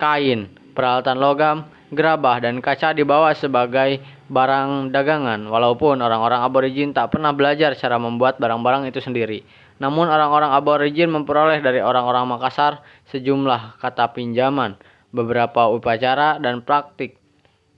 [0.00, 1.56] Kain, peralatan logam,
[1.92, 4.00] gerabah, dan kaca dibawa sebagai
[4.32, 9.44] barang dagangan, walaupun orang-orang aborigin tak pernah belajar cara membuat barang-barang itu sendiri.
[9.78, 12.80] Namun orang-orang aborigin memperoleh dari orang-orang Makassar
[13.12, 14.80] sejumlah kata pinjaman,
[15.12, 17.16] beberapa upacara dan praktik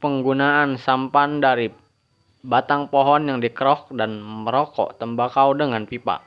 [0.00, 1.70] penggunaan sampan dari
[2.40, 6.24] batang pohon yang dikerok dan merokok tembakau dengan pipa.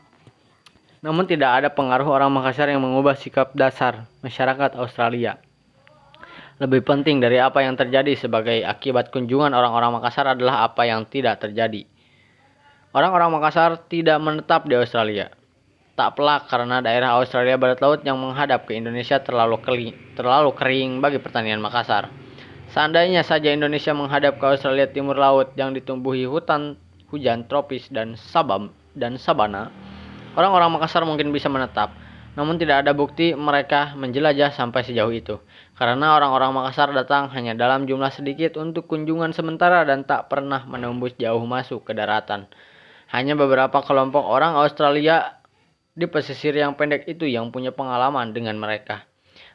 [1.04, 5.36] Namun tidak ada pengaruh orang Makassar yang mengubah sikap dasar masyarakat Australia.
[6.64, 11.44] Lebih penting dari apa yang terjadi sebagai akibat kunjungan orang-orang Makassar adalah apa yang tidak
[11.44, 11.84] terjadi.
[12.94, 15.34] Orang-orang Makassar tidak menetap di Australia.
[15.98, 21.02] Tak pelak karena daerah Australia Barat Laut yang menghadap ke Indonesia terlalu kering, terlalu kering
[21.02, 22.23] bagi pertanian Makassar.
[22.74, 26.74] Seandainya saja Indonesia menghadap ke Australia Timur Laut yang ditumbuhi hutan
[27.14, 29.70] hujan tropis dan sabam dan sabana,
[30.34, 31.94] orang-orang Makassar mungkin bisa menetap.
[32.34, 35.38] Namun tidak ada bukti mereka menjelajah sampai sejauh itu.
[35.78, 41.14] Karena orang-orang Makassar datang hanya dalam jumlah sedikit untuk kunjungan sementara dan tak pernah menembus
[41.22, 42.50] jauh masuk ke daratan.
[43.14, 45.38] Hanya beberapa kelompok orang Australia
[45.94, 49.06] di pesisir yang pendek itu yang punya pengalaman dengan mereka.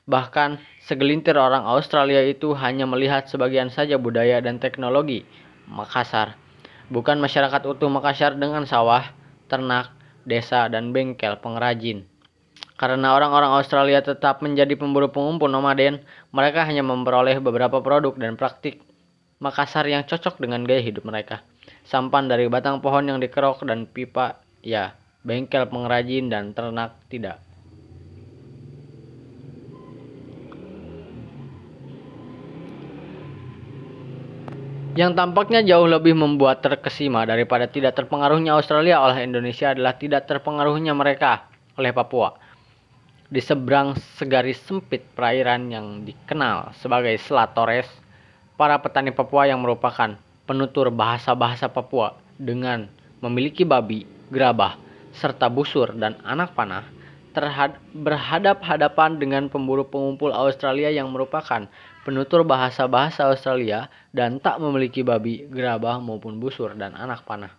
[0.09, 0.57] Bahkan
[0.89, 5.29] segelintir orang Australia itu hanya melihat sebagian saja budaya dan teknologi
[5.69, 6.41] Makassar.
[6.89, 9.13] Bukan masyarakat utuh Makassar dengan sawah,
[9.53, 9.93] ternak,
[10.25, 12.09] desa, dan bengkel pengrajin.
[12.81, 16.01] Karena orang-orang Australia tetap menjadi pemburu pengumpul nomaden,
[16.33, 18.81] mereka hanya memperoleh beberapa produk dan praktik
[19.45, 21.45] Makassar yang cocok dengan gaya hidup mereka.
[21.85, 27.48] Sampan dari batang pohon yang dikerok dan pipa, ya, bengkel pengrajin dan ternak tidak.
[34.97, 40.97] Yang tampaknya jauh lebih membuat terkesima daripada tidak terpengaruhnya Australia oleh Indonesia adalah tidak terpengaruhnya
[40.97, 42.39] mereka oleh Papua.
[43.29, 47.89] Di seberang segaris sempit perairan yang dikenal sebagai Selat Torres,
[48.57, 50.17] para petani Papua yang merupakan
[50.49, 52.89] penutur bahasa-bahasa Papua dengan
[53.21, 54.81] memiliki babi, gerabah,
[55.13, 56.87] serta busur dan anak panah
[57.95, 61.71] berhadap-hadapan dengan pemburu pengumpul Australia yang merupakan
[62.09, 67.53] penutur bahasa-bahasa Australia dan tak memiliki babi, gerabah maupun busur dan anak panah.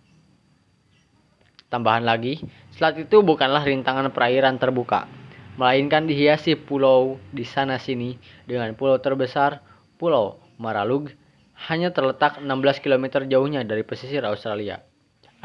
[1.70, 2.42] Tambahan lagi,
[2.74, 5.06] selat itu bukanlah rintangan perairan terbuka,
[5.54, 8.18] melainkan dihiasi pulau di sana-sini
[8.50, 9.62] dengan pulau terbesar,
[10.02, 11.14] Pulau Maralug,
[11.70, 14.80] hanya terletak 16 km jauhnya dari pesisir Australia.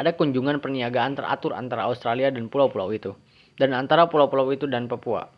[0.01, 3.13] Ada kunjungan perniagaan teratur antara Australia dan pulau-pulau itu,
[3.61, 5.29] dan antara pulau-pulau itu dan Papua.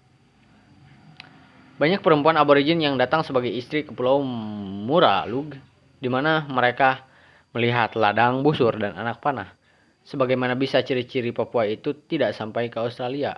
[1.77, 5.53] Banyak perempuan aborigin yang datang sebagai istri ke Pulau Muralug,
[6.01, 7.05] di mana mereka
[7.53, 9.53] melihat ladang busur dan anak panah.
[10.09, 13.37] Sebagaimana bisa ciri-ciri Papua itu tidak sampai ke Australia.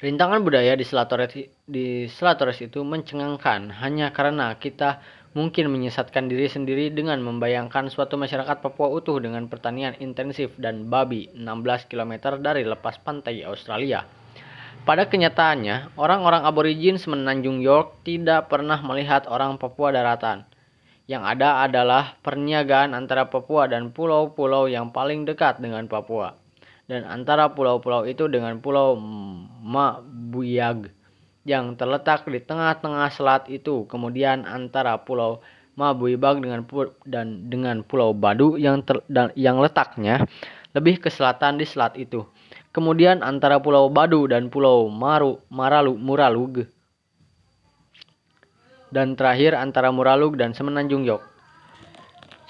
[0.00, 1.36] Rintangan budaya di Selat Torres,
[1.68, 5.04] di Selat Torres itu mencengangkan hanya karena kita
[5.36, 11.28] mungkin menyesatkan diri sendiri dengan membayangkan suatu masyarakat Papua utuh dengan pertanian intensif dan babi
[11.36, 14.19] 16 km dari lepas pantai Australia.
[14.82, 20.44] Pada kenyataannya, orang-orang aborigin semenanjung York tidak pernah melihat orang Papua daratan.
[21.06, 26.40] Yang ada adalah perniagaan antara Papua dan pulau-pulau yang paling dekat dengan Papua
[26.90, 28.98] dan antara pulau-pulau itu dengan pulau
[29.62, 30.90] Mabuyag
[31.46, 33.86] yang terletak di tengah-tengah selat itu.
[33.86, 35.38] Kemudian antara pulau
[35.78, 36.66] Mabuyag dengan
[37.06, 40.26] dan dengan pulau Badu yang ter, dan, yang letaknya
[40.74, 42.26] lebih ke selatan di selat itu.
[42.70, 46.70] Kemudian antara pulau Badu dan pulau Maru Maralu Muralug
[48.90, 51.22] dan terakhir antara Muralug dan Semenanjung Yok.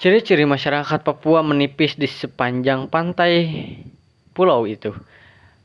[0.01, 3.45] Ciri-ciri masyarakat Papua menipis di sepanjang pantai
[4.33, 4.89] pulau itu.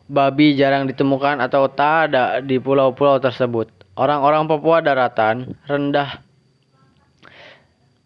[0.06, 3.72] Babi jarang ditemukan atau tak ada di pulau-pulau tersebut.
[3.96, 6.20] Orang-orang Papua daratan rendah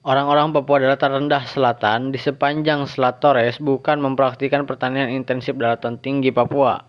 [0.01, 6.33] Orang-orang Papua daratan rendah selatan di sepanjang Selat Torres bukan mempraktikkan pertanian intensif daratan tinggi
[6.33, 6.81] Papua,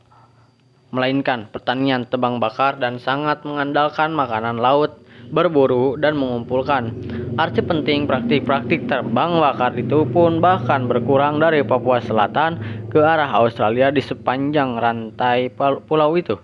[0.96, 4.96] melainkan pertanian tebang bakar dan sangat mengandalkan makanan laut
[5.32, 6.92] berburu, dan mengumpulkan.
[7.40, 12.60] Arti penting praktik-praktik terbang bakar itu pun bahkan berkurang dari Papua Selatan
[12.92, 15.52] ke arah Australia di sepanjang rantai
[15.88, 16.40] pulau itu.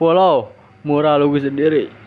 [0.00, 0.52] Pulau
[0.84, 2.03] Muralugu sendiri.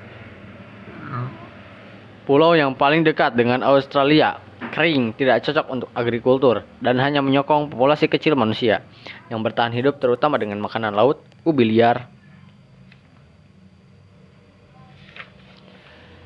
[2.28, 4.44] Pulau yang paling dekat dengan Australia,
[4.76, 8.84] kering, tidak cocok untuk agrikultur, dan hanya menyokong populasi kecil manusia
[9.32, 12.12] yang bertahan hidup terutama dengan makanan laut, ubi liar,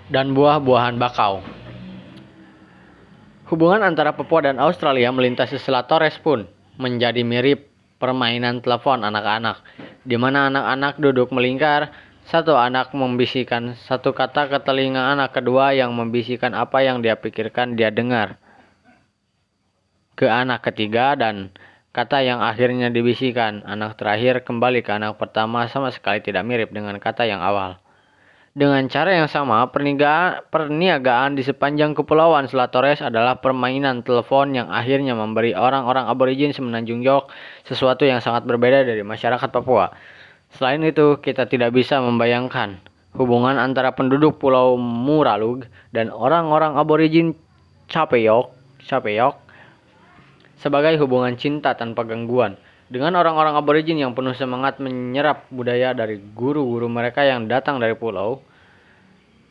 [0.10, 1.46] dan buah-buahan bakau.
[3.54, 6.50] Hubungan antara Papua dan Australia melintasi Selat Torres pun
[6.82, 7.70] menjadi mirip
[8.02, 9.62] permainan telepon anak-anak,
[10.02, 11.94] di mana anak-anak duduk melingkar
[12.32, 17.76] Satu anak membisikkan satu kata ke telinga anak kedua yang membisikkan apa yang dia pikirkan
[17.76, 18.40] dia dengar
[20.16, 21.52] ke anak ketiga dan
[21.92, 26.96] kata yang akhirnya dibisikkan anak terakhir kembali ke anak pertama sama sekali tidak mirip dengan
[27.04, 27.84] kata yang awal.
[28.56, 29.68] Dengan cara yang sama,
[30.52, 37.28] perniagaan di sepanjang kepulauan Selatores adalah permainan telepon yang akhirnya memberi orang-orang aborigin semenanjung York
[37.68, 39.92] sesuatu yang sangat berbeda dari masyarakat Papua.
[40.56, 42.82] Selain itu, kita tidak bisa membayangkan
[43.16, 47.36] hubungan antara penduduk Pulau Muralug dan orang-orang aborigin
[47.92, 48.52] Chapeyok,
[48.88, 49.36] Chapeyok
[50.62, 52.56] sebagai hubungan cinta tanpa gangguan.
[52.92, 58.44] Dengan orang-orang aborigin yang penuh semangat menyerap budaya dari guru-guru mereka yang datang dari pulau,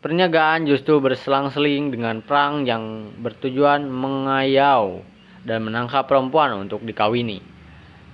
[0.04, 5.00] perniagaan justru berselang-seling dengan perang yang bertujuan mengayau
[5.44, 7.40] dan menangkap perempuan untuk dikawini.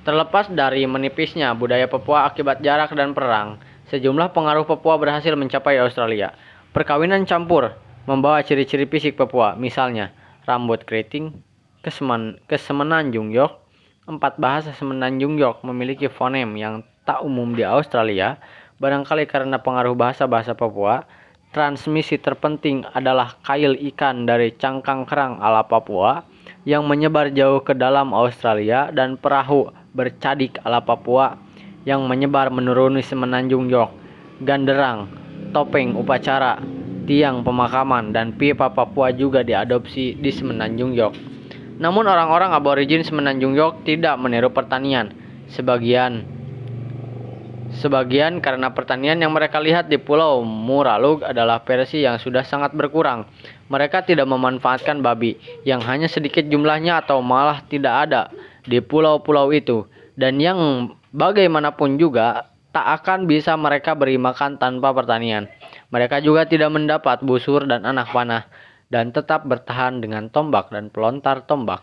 [0.07, 3.59] Terlepas dari menipisnya budaya Papua akibat jarak dan perang,
[3.91, 6.31] sejumlah pengaruh Papua berhasil mencapai Australia.
[6.71, 7.75] Perkawinan campur
[8.07, 10.15] membawa ciri-ciri fisik Papua, misalnya
[10.47, 11.35] rambut keriting,
[11.83, 13.59] kesemen, kesemenanjung York.
[14.07, 18.39] Empat bahasa semenanjung York memiliki fonem yang tak umum di Australia,
[18.79, 21.03] barangkali karena pengaruh bahasa-bahasa Papua.
[21.51, 26.23] Transmisi terpenting adalah kail ikan dari cangkang kerang ala Papua
[26.63, 31.41] yang menyebar jauh ke dalam Australia dan perahu bercadik ala Papua
[31.89, 33.97] yang menyebar menuruni semenanjung York,
[34.45, 35.09] ganderang,
[35.57, 36.61] topeng upacara,
[37.09, 41.17] tiang pemakaman, dan pipa Papua juga diadopsi di semenanjung York.
[41.81, 45.13] Namun orang-orang aborigin semenanjung York tidak meniru pertanian.
[45.49, 46.37] Sebagian
[47.77, 53.27] Sebagian karena pertanian yang mereka lihat di Pulau Muralug adalah versi yang sudah sangat berkurang.
[53.69, 55.37] Mereka tidak memanfaatkan babi
[55.67, 58.31] yang hanya sedikit jumlahnya atau malah tidak ada
[58.67, 59.87] di pulau-pulau itu
[60.19, 65.49] dan yang bagaimanapun juga tak akan bisa mereka beri makan tanpa pertanian.
[65.89, 68.45] Mereka juga tidak mendapat busur dan anak panah
[68.93, 71.81] dan tetap bertahan dengan tombak dan pelontar tombak.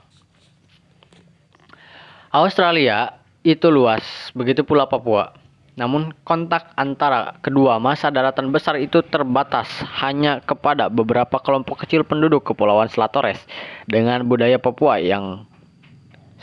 [2.30, 4.06] Australia itu luas,
[4.38, 5.34] begitu pula Papua.
[5.74, 9.66] Namun kontak antara kedua masa daratan besar itu terbatas
[9.98, 13.42] hanya kepada beberapa kelompok kecil penduduk Kepulauan Selatores
[13.90, 15.50] dengan budaya Papua yang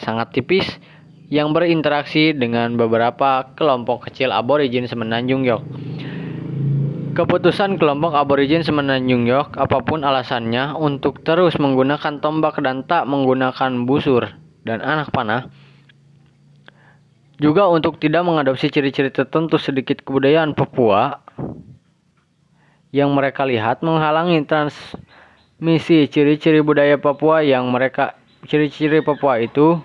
[0.01, 0.67] sangat tipis
[1.31, 5.63] yang berinteraksi dengan beberapa kelompok kecil aborigin semenanjung York.
[7.11, 13.83] Keputusan kelompok aborigin semenanjung York, apa pun alasannya, untuk terus menggunakan tombak dan tak menggunakan
[13.83, 14.31] busur
[14.63, 15.51] dan anak panah,
[17.41, 21.25] juga untuk tidak mengadopsi ciri-ciri tertentu sedikit kebudayaan Papua
[22.95, 29.83] yang mereka lihat menghalangi transmisi ciri-ciri budaya Papua yang mereka ciri-ciri Papua itu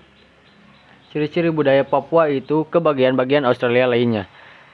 [1.16, 4.28] Ciri-ciri budaya Papua itu ke bagian-bagian Australia lainnya.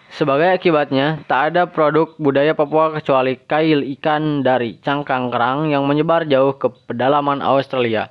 [0.10, 6.26] Sebagai akibatnya, tak ada produk budaya Papua kecuali kail ikan dari cangkang kerang yang menyebar
[6.26, 8.10] jauh ke pedalaman Australia.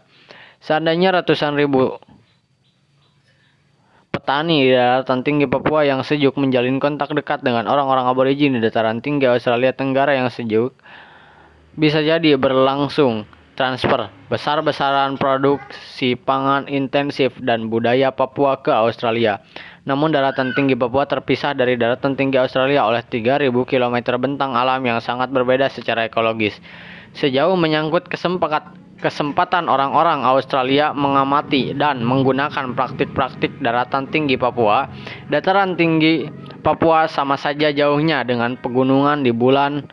[0.63, 1.99] Seandainya ratusan ribu
[4.15, 9.03] petani di daratan tinggi Papua yang sejuk menjalin kontak dekat dengan orang-orang aborigin di dataran
[9.03, 10.79] tinggi Australia Tenggara yang sejuk,
[11.75, 13.27] bisa jadi berlangsung
[13.61, 19.45] transfer besar-besaran produksi pangan intensif dan budaya Papua ke Australia.
[19.85, 24.97] Namun daratan tinggi Papua terpisah dari daratan tinggi Australia oleh 3000 km bentang alam yang
[25.05, 26.57] sangat berbeda secara ekologis.
[27.13, 34.89] Sejauh menyangkut kesempatan kesempatan orang-orang Australia mengamati dan menggunakan praktik-praktik daratan tinggi Papua,
[35.29, 36.29] dataran tinggi
[36.61, 39.89] Papua sama saja jauhnya dengan pegunungan di bulan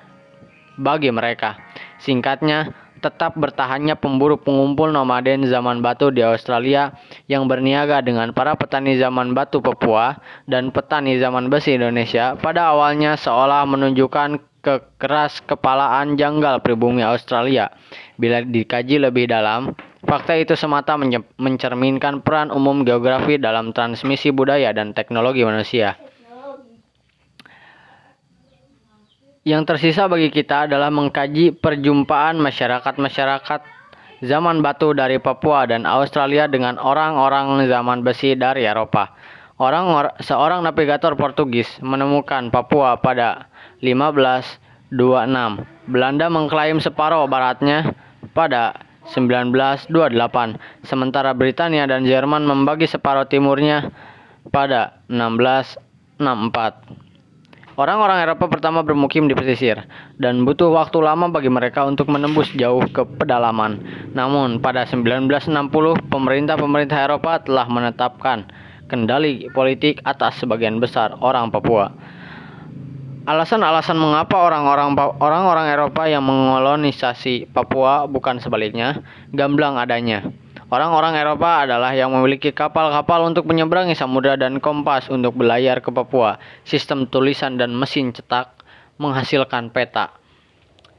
[0.76, 1.56] bagi mereka.
[2.03, 6.98] Singkatnya, tetap bertahannya pemburu pengumpul nomaden zaman batu di Australia
[7.30, 10.18] yang berniaga dengan para petani zaman batu Papua
[10.49, 17.72] dan petani zaman besi Indonesia pada awalnya seolah menunjukkan kekeras kepalaan janggal pribumi Australia.
[18.19, 19.72] Bila dikaji lebih dalam,
[20.03, 20.99] fakta itu semata
[21.40, 25.95] mencerminkan peran umum geografi dalam transmisi budaya dan teknologi manusia.
[29.48, 33.64] Yang tersisa bagi kita adalah mengkaji perjumpaan masyarakat-masyarakat
[34.19, 39.15] zaman batu dari Papua dan Australia dengan orang-orang zaman besi dari Eropa.
[39.56, 43.48] Orang or, seorang navigator Portugis menemukan Papua pada
[43.80, 44.91] 1526.
[45.88, 47.95] Belanda mengklaim separuh baratnya
[48.36, 48.84] pada
[49.15, 53.95] 1928, sementara Britania dan Jerman membagi separuh timurnya
[54.52, 57.06] pada 1664.
[57.77, 59.77] Orang-orang Eropa pertama bermukim di pesisir,
[60.17, 63.77] dan butuh waktu lama bagi mereka untuk menembus jauh ke pedalaman.
[64.17, 65.69] Namun, pada 1960,
[66.09, 68.49] pemerintah-pemerintah Eropa telah menetapkan
[68.89, 71.93] kendali politik atas sebagian besar orang Papua.
[73.29, 79.05] Alasan-alasan mengapa orang-orang orang-orang Eropa yang mengolonisasi Papua bukan sebaliknya,
[79.37, 80.25] gamblang adanya.
[80.68, 86.44] Orang-orang Eropa adalah yang memiliki kapal-kapal untuk menyeberangi samudera dan kompas untuk berlayar ke Papua.
[86.68, 88.52] Sistem tulisan dan mesin cetak
[88.99, 90.11] menghasilkan peta.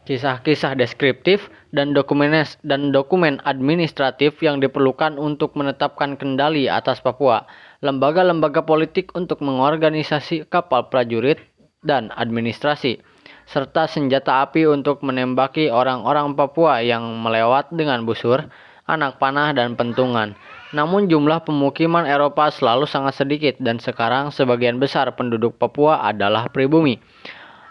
[0.09, 2.33] Kisah-kisah deskriptif dan dokumen
[2.65, 7.45] dan dokumen administratif yang diperlukan untuk menetapkan kendali atas Papua.
[7.85, 11.45] Lembaga-lembaga politik untuk mengorganisasi kapal prajurit
[11.85, 13.05] dan administrasi
[13.45, 18.49] serta senjata api untuk menembaki orang-orang Papua yang melewat dengan busur
[18.89, 20.33] anak panah, dan pentungan.
[20.73, 27.01] Namun jumlah pemukiman Eropa selalu sangat sedikit dan sekarang sebagian besar penduduk Papua adalah pribumi.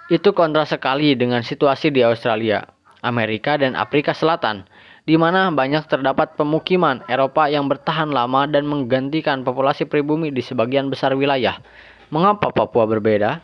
[0.08, 2.64] Itu kontra sekali dengan situasi di Australia,
[3.04, 4.64] Amerika, dan Afrika Selatan,
[5.04, 10.88] di mana banyak terdapat pemukiman Eropa yang bertahan lama dan menggantikan populasi pribumi di sebagian
[10.88, 11.60] besar wilayah.
[12.08, 13.44] Mengapa Papua berbeda?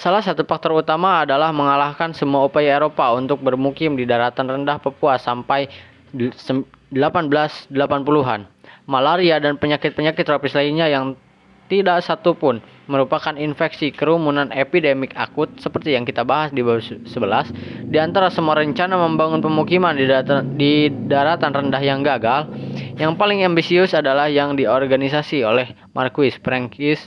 [0.00, 5.20] Salah satu faktor utama adalah mengalahkan semua upaya Eropa untuk bermukim di daratan rendah Papua
[5.20, 5.68] sampai
[6.90, 8.40] 1880-an.
[8.90, 11.14] Malaria dan penyakit-penyakit tropis lainnya yang
[11.70, 12.58] tidak satu pun
[12.90, 17.06] merupakan infeksi kerumunan epidemik akut seperti yang kita bahas di bawah 11
[17.86, 22.50] di antara semua rencana membangun pemukiman di daratan, di daratan rendah yang gagal
[22.98, 26.98] yang paling ambisius adalah yang diorganisasi oleh Marquis Francis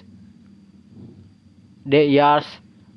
[1.84, 2.47] de Yars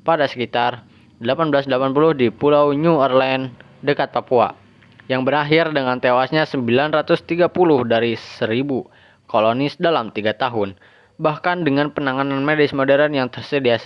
[0.06, 0.86] pada sekitar
[1.18, 1.66] 1880
[2.14, 3.50] di Pulau New Orleans
[3.82, 4.65] dekat Papua
[5.06, 7.46] yang berakhir dengan tewasnya 930
[7.86, 10.78] dari 1000 kolonis dalam tiga tahun.
[11.16, 13.80] Bahkan dengan penanganan medis modern yang tersedia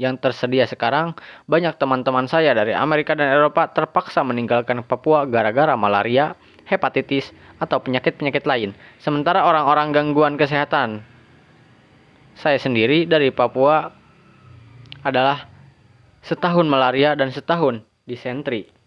[0.00, 1.12] yang tersedia sekarang,
[1.44, 6.32] banyak teman-teman saya dari Amerika dan Eropa terpaksa meninggalkan Papua gara-gara malaria,
[6.64, 7.28] hepatitis,
[7.60, 8.72] atau penyakit-penyakit lain.
[8.96, 11.04] Sementara orang-orang gangguan kesehatan
[12.32, 13.92] saya sendiri dari Papua
[15.04, 15.44] adalah
[16.24, 18.79] setahun malaria dan setahun disentri.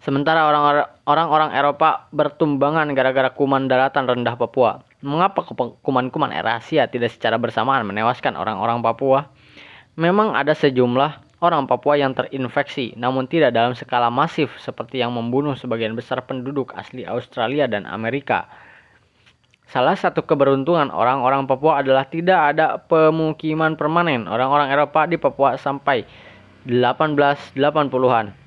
[0.00, 0.48] Sementara
[1.04, 4.80] orang-orang Eropa bertumbangan gara-gara kuman daratan rendah Papua.
[5.04, 5.44] Mengapa
[5.84, 9.28] kuman-kuman Eurasia tidak secara bersamaan menewaskan orang-orang Papua?
[10.00, 15.52] Memang ada sejumlah orang Papua yang terinfeksi, namun tidak dalam skala masif seperti yang membunuh
[15.52, 18.48] sebagian besar penduduk asli Australia dan Amerika.
[19.68, 26.08] Salah satu keberuntungan orang-orang Papua adalah tidak ada pemukiman permanen orang-orang Eropa di Papua sampai
[26.64, 28.39] 1880-an.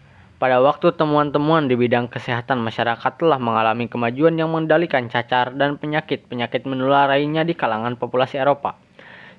[0.43, 6.67] Pada waktu temuan-temuan di bidang kesehatan masyarakat telah mengalami kemajuan yang mengendalikan cacar dan penyakit-penyakit
[6.67, 8.75] menular lainnya di kalangan populasi Eropa.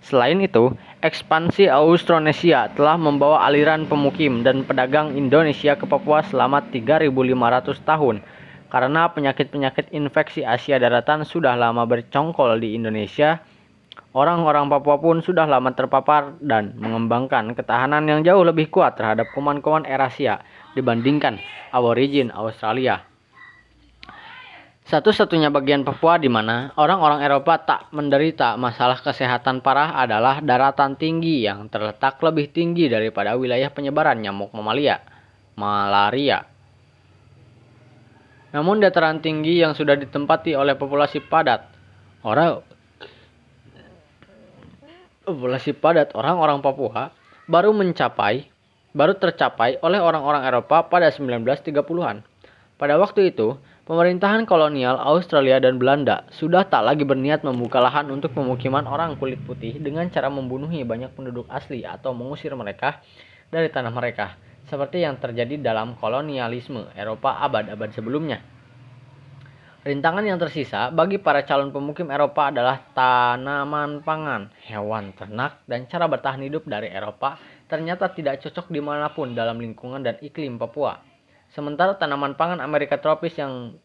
[0.01, 0.72] Selain itu,
[1.05, 8.24] ekspansi Austronesia telah membawa aliran pemukim dan pedagang Indonesia ke Papua selama 3.500 tahun.
[8.72, 13.44] Karena penyakit-penyakit infeksi Asia daratan sudah lama bercongkol di Indonesia,
[14.16, 19.85] orang-orang Papua pun sudah lama terpapar dan mengembangkan ketahanan yang jauh lebih kuat terhadap kuman-kuman
[19.85, 20.40] Eurasia
[20.74, 21.38] dibandingkan
[21.70, 23.02] aborigin Australia.
[24.84, 31.48] Satu-satunya bagian Papua di mana orang-orang Eropa tak menderita masalah kesehatan parah adalah daratan tinggi
[31.48, 35.01] yang terletak lebih tinggi daripada wilayah penyebaran nyamuk mamalia,
[35.56, 36.44] malaria.
[38.52, 41.64] Namun dataran tinggi yang sudah ditempati oleh populasi padat,
[42.20, 42.60] orang
[45.24, 47.09] populasi padat orang-orang Papua
[47.48, 48.53] baru mencapai
[48.94, 52.22] baru tercapai oleh orang-orang Eropa pada 1930-an.
[52.78, 53.58] Pada waktu itu,
[53.90, 59.42] pemerintahan kolonial Australia dan Belanda sudah tak lagi berniat membuka lahan untuk pemukiman orang kulit
[59.42, 63.02] putih dengan cara membunuhi banyak penduduk asli atau mengusir mereka
[63.50, 64.38] dari tanah mereka,
[64.70, 68.54] seperti yang terjadi dalam kolonialisme Eropa abad-abad sebelumnya.
[69.84, 76.08] Rintangan yang tersisa bagi para calon pemukim Eropa adalah tanaman pangan, hewan ternak, dan cara
[76.08, 77.36] bertahan hidup dari Eropa
[77.66, 81.01] ternyata tidak cocok di mana pun dalam lingkungan dan iklim Papua.
[81.55, 83.78] Sementara tanaman pangan Amerika tropis yang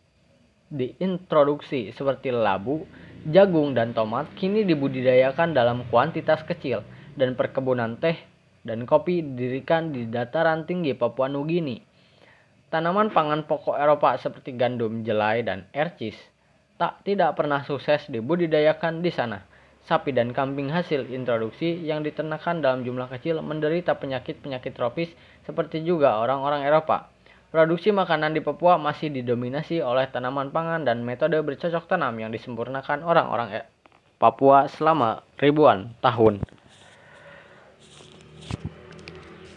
[0.70, 2.86] diintroduksi seperti labu,
[3.30, 6.86] jagung, dan tomat kini dibudidayakan dalam kuantitas kecil
[7.18, 8.18] dan perkebunan teh
[8.62, 11.82] dan kopi didirikan di dataran tinggi Papua Nugini.
[12.70, 16.14] Tanaman pangan pokok Eropa seperti gandum, jelai, dan ercis
[16.80, 19.49] tak tidak pernah sukses dibudidayakan di sana
[19.90, 25.10] sapi dan kambing hasil introduksi yang diternakan dalam jumlah kecil menderita penyakit-penyakit tropis
[25.50, 27.10] seperti juga orang-orang Eropa.
[27.50, 33.02] Produksi makanan di Papua masih didominasi oleh tanaman pangan dan metode bercocok tanam yang disempurnakan
[33.02, 33.70] orang-orang e-
[34.22, 36.46] Papua selama ribuan tahun.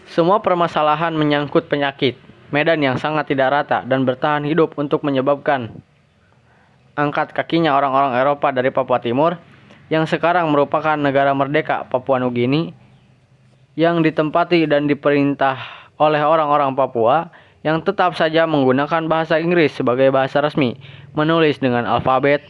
[0.09, 2.16] Semua permasalahan menyangkut penyakit,
[2.48, 5.76] medan yang sangat tidak rata dan bertahan hidup untuk menyebabkan
[6.96, 9.51] angkat kakinya orang-orang Eropa dari Papua Timur
[9.93, 12.73] yang sekarang merupakan negara merdeka Papua Nugini
[13.77, 15.60] yang ditempati dan diperintah
[16.01, 17.28] oleh orang-orang Papua
[17.60, 20.81] yang tetap saja menggunakan bahasa Inggris sebagai bahasa resmi,
[21.12, 22.40] menulis dengan alfabet,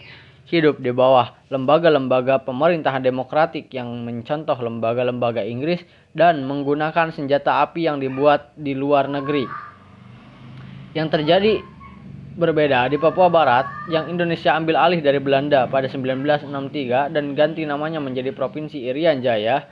[0.46, 5.82] hidup di bawah lembaga-lembaga pemerintahan demokratik yang mencontoh lembaga-lembaga Inggris
[6.14, 9.50] dan menggunakan senjata api yang dibuat di luar negeri.
[10.94, 11.52] Yang terjadi
[12.32, 18.00] berbeda di Papua Barat yang Indonesia ambil alih dari Belanda pada 1963 dan ganti namanya
[18.00, 19.64] menjadi Provinsi Irian Jaya.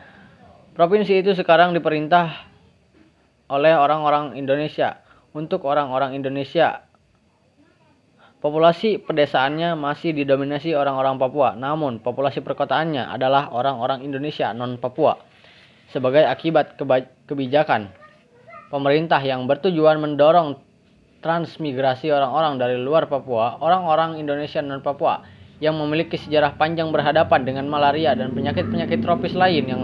[0.76, 2.46] Provinsi itu sekarang diperintah
[3.48, 5.00] oleh orang-orang Indonesia
[5.32, 6.84] untuk orang-orang Indonesia.
[8.40, 15.20] Populasi pedesaannya masih didominasi orang-orang Papua, namun populasi perkotaannya adalah orang-orang Indonesia non-Papua.
[15.92, 16.78] Sebagai akibat
[17.28, 17.92] kebijakan
[18.72, 20.69] pemerintah yang bertujuan mendorong
[21.20, 25.24] transmigrasi orang-orang dari luar Papua, orang-orang Indonesia non-Papua
[25.60, 29.82] yang memiliki sejarah panjang berhadapan dengan malaria dan penyakit-penyakit tropis lain yang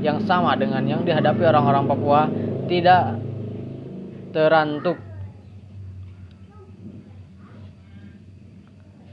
[0.00, 2.20] yang sama dengan yang dihadapi orang-orang Papua
[2.64, 3.20] tidak
[4.32, 4.96] terantuk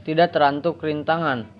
[0.08, 1.50] tidak terantuk rintangan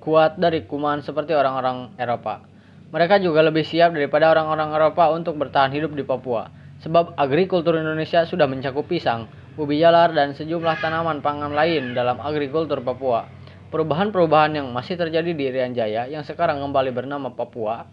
[0.00, 2.46] kuat dari kuman seperti orang-orang Eropa.
[2.94, 6.46] Mereka juga lebih siap daripada orang-orang Eropa untuk bertahan hidup di Papua.
[6.86, 9.26] Sebab agrikultur Indonesia sudah mencakup pisang,
[9.58, 13.26] ubi jalar, dan sejumlah tanaman pangan lain dalam agrikultur Papua.
[13.74, 17.90] Perubahan-perubahan yang masih terjadi di Irian Jaya yang sekarang kembali bernama Papua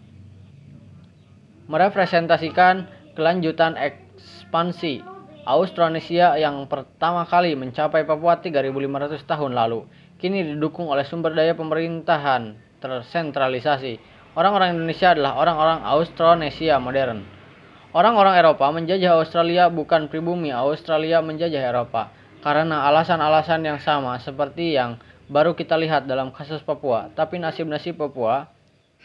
[1.66, 2.86] merepresentasikan
[3.18, 5.02] kelanjutan ekspansi
[5.44, 9.84] Austronesia yang pertama kali mencapai Papua 3500 tahun lalu.
[10.22, 13.98] Kini didukung oleh sumber daya pemerintahan tersentralisasi.
[14.38, 17.33] Orang-orang Indonesia adalah orang-orang Austronesia modern.
[17.94, 22.10] Orang-orang Eropa menjajah Australia bukan pribumi Australia menjajah Eropa
[22.42, 24.98] karena alasan-alasan yang sama seperti yang
[25.30, 27.14] baru kita lihat dalam kasus Papua.
[27.14, 28.50] Tapi nasib-nasib Papua,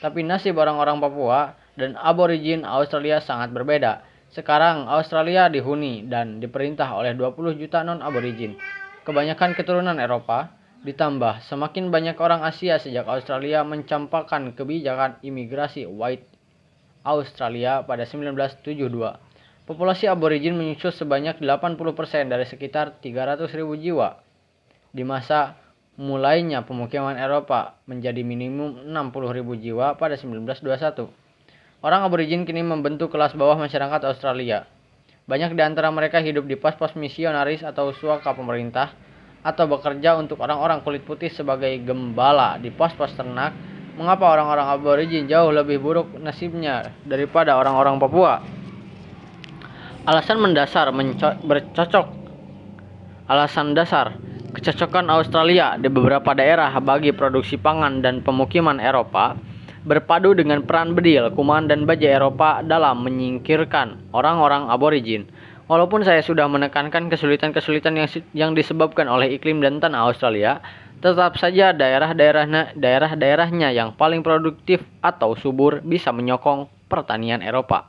[0.02, 4.02] tapi nasib orang-orang Papua dan aborigin Australia sangat berbeda.
[4.34, 8.58] Sekarang Australia dihuni dan diperintah oleh 20 juta non-aborigin.
[9.06, 10.50] Kebanyakan keturunan Eropa,
[10.82, 16.39] ditambah semakin banyak orang Asia sejak Australia mencampakkan kebijakan imigrasi white
[17.04, 19.20] Australia pada 1972.
[19.70, 21.78] Populasi aborigin menyusut sebanyak 80%
[22.26, 24.18] dari sekitar 300.000 jiwa.
[24.90, 25.62] Di masa
[26.00, 31.12] mulainya pemukiman Eropa menjadi minimum 60.000 jiwa pada 1921.
[31.80, 34.66] Orang aborigin kini membentuk kelas bawah masyarakat Australia.
[35.30, 38.92] Banyak di antara mereka hidup di pos-pos misionaris atau suaka pemerintah
[39.46, 43.54] atau bekerja untuk orang-orang kulit putih sebagai gembala di pos-pos ternak
[44.00, 48.40] Mengapa orang-orang aborigin jauh lebih buruk nasibnya daripada orang-orang Papua?
[50.08, 50.88] Alasan mendasar
[51.44, 52.08] bercocok
[53.28, 54.16] Alasan dasar
[54.56, 59.36] kecocokan Australia di beberapa daerah bagi produksi pangan dan pemukiman Eropa
[59.84, 65.28] berpadu dengan peran bedil, kuman, dan baja Eropa dalam menyingkirkan orang-orang aborigin.
[65.70, 70.58] Walaupun saya sudah menekankan kesulitan-kesulitan yang, yang disebabkan oleh iklim dan tanah Australia,
[71.00, 77.88] Tetap saja daerah-daerahnya daerah-daerahnya yang paling produktif atau subur bisa menyokong pertanian Eropa.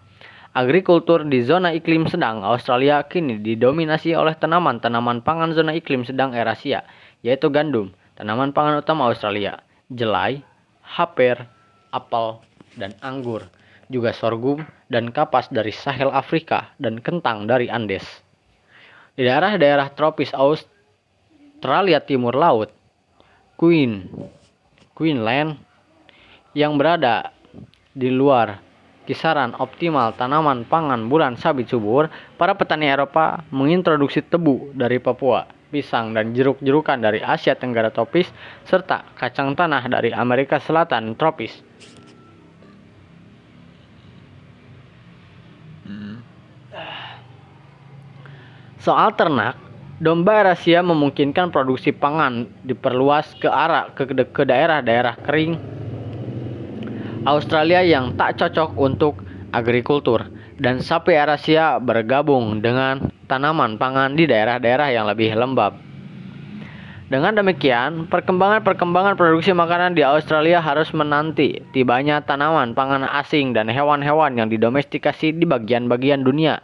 [0.55, 6.87] Agrikultur di zona iklim sedang Australia kini didominasi oleh tanaman-tanaman pangan zona iklim sedang Eurasia,
[7.23, 9.59] yaitu gandum, tanaman pangan utama Australia,
[9.91, 10.47] jelai,
[10.83, 11.51] haper,
[11.91, 12.43] apel,
[12.79, 13.47] dan anggur,
[13.91, 18.07] juga sorghum dan kapas dari Sahel Afrika dan kentang dari Andes.
[19.19, 22.80] Di daerah-daerah tropis Australia Timur Laut,
[23.61, 24.09] Queen
[24.97, 25.61] Queensland
[26.57, 27.37] yang berada
[27.93, 28.57] di luar
[29.05, 32.09] kisaran optimal tanaman pangan bulan sabit subur,
[32.41, 38.33] para petani Eropa mengintroduksi tebu dari Papua, pisang dan jeruk-jerukan dari Asia Tenggara tropis,
[38.65, 41.59] serta kacang tanah dari Amerika Selatan tropis.
[45.85, 46.23] Hmm.
[48.79, 49.59] Soal ternak,
[50.01, 55.61] Domba Rahasia memungkinkan produksi pangan diperluas ke arah ke, ke daerah-daerah kering
[57.29, 59.21] Australia yang tak cocok untuk
[59.53, 60.25] agrikultur
[60.57, 65.77] dan sapi Arasia bergabung dengan tanaman pangan di daerah-daerah yang lebih lembab.
[67.13, 74.33] Dengan demikian, perkembangan-perkembangan produksi makanan di Australia harus menanti tibanya tanaman pangan asing dan hewan-hewan
[74.33, 76.57] yang didomestikasi di bagian-bagian dunia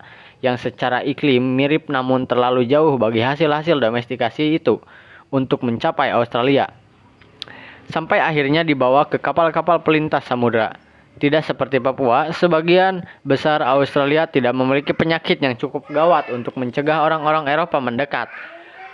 [0.44, 4.80] yang secara iklim mirip namun terlalu jauh bagi hasil-hasil domestikasi itu
[5.32, 6.68] untuk mencapai Australia.
[7.86, 10.74] Sampai akhirnya dibawa ke kapal-kapal pelintas samudera.
[11.16, 17.48] Tidak seperti Papua, sebagian besar Australia tidak memiliki penyakit yang cukup gawat untuk mencegah orang-orang
[17.48, 18.28] Eropa mendekat.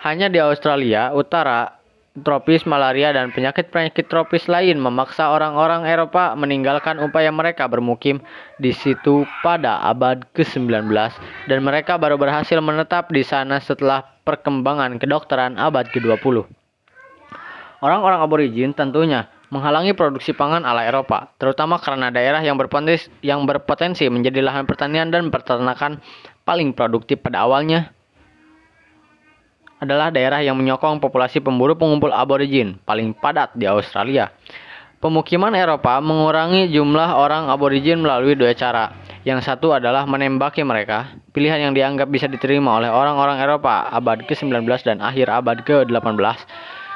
[0.06, 1.81] Hanya di Australia Utara
[2.20, 8.20] tropis, malaria, dan penyakit-penyakit tropis lain memaksa orang-orang Eropa meninggalkan upaya mereka bermukim
[8.60, 10.92] di situ pada abad ke-19
[11.48, 16.44] dan mereka baru berhasil menetap di sana setelah perkembangan kedokteran abad ke-20.
[17.82, 24.06] Orang-orang aborigin tentunya menghalangi produksi pangan ala Eropa, terutama karena daerah yang berpotensi, yang berpotensi
[24.12, 25.98] menjadi lahan pertanian dan peternakan
[26.44, 27.90] paling produktif pada awalnya
[29.82, 34.30] adalah daerah yang menyokong populasi pemburu pengumpul aborigin paling padat di Australia.
[35.02, 38.94] Pemukiman Eropa mengurangi jumlah orang aborigin melalui dua cara.
[39.26, 44.62] Yang satu adalah menembaki mereka, pilihan yang dianggap bisa diterima oleh orang-orang Eropa abad ke-19
[44.86, 46.38] dan akhir abad ke-18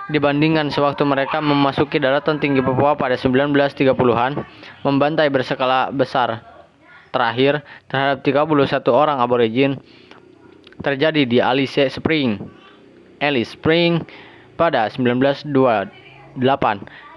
[0.07, 4.39] dibandingkan sewaktu mereka memasuki daratan tinggi Papua pada 1930-an,
[4.87, 6.47] membantai berskala besar.
[7.11, 9.83] Terakhir, terhadap 31 orang aborigin
[10.79, 12.39] terjadi di Alice Spring,
[13.21, 14.05] Alice Spring
[14.57, 16.37] pada 1928.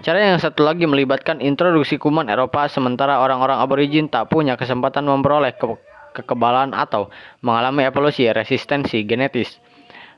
[0.00, 5.52] Cara yang satu lagi melibatkan introduksi kuman Eropa sementara orang-orang aborigin tak punya kesempatan memperoleh
[5.56, 5.66] ke
[6.10, 7.08] kekebalan atau
[7.40, 9.62] mengalami evolusi resistensi genetis.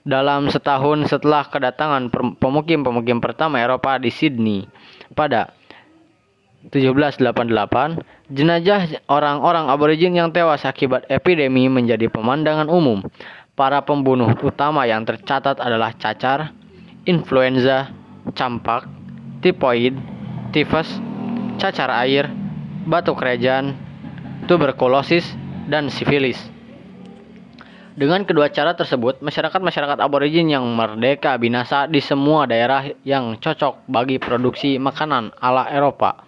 [0.03, 2.11] Dalam setahun setelah kedatangan
[2.43, 4.67] pemukim-pemukim pertama Eropa di Sydney
[5.15, 5.55] pada
[6.71, 13.03] 1788, jenazah orang-orang aborigin yang tewas akibat epidemi menjadi pemandangan umum.
[13.63, 16.51] Para pembunuh utama yang tercatat adalah cacar,
[17.07, 17.95] influenza,
[18.35, 18.91] campak,
[19.39, 19.95] tipoid,
[20.51, 20.99] tifus,
[21.63, 22.27] cacar air,
[22.91, 23.79] batuk kerajaan,
[24.51, 25.39] tuberkulosis,
[25.71, 26.43] dan sifilis.
[27.95, 34.19] Dengan kedua cara tersebut, masyarakat-masyarakat aborigin yang merdeka binasa di semua daerah yang cocok bagi
[34.19, 36.27] produksi makanan ala Eropa.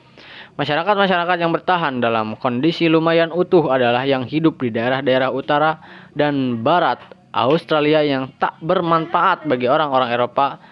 [0.55, 5.83] Masyarakat-masyarakat yang bertahan dalam kondisi lumayan utuh adalah yang hidup di daerah-daerah utara
[6.15, 7.03] dan barat
[7.35, 10.63] Australia yang tak bermanfaat bagi orang-orang Eropa.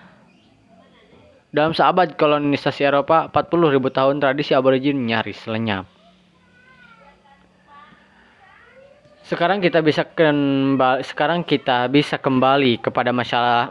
[1.50, 5.90] Dalam seabad kolonisasi Eropa, 40.000 tahun tradisi aborigin nyaris lenyap.
[9.26, 13.70] Sekarang kita bisa kembali sekarang kita bisa kembali kepada masalah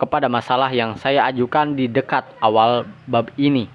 [0.00, 3.70] kepada masalah yang saya ajukan di dekat awal bab ini.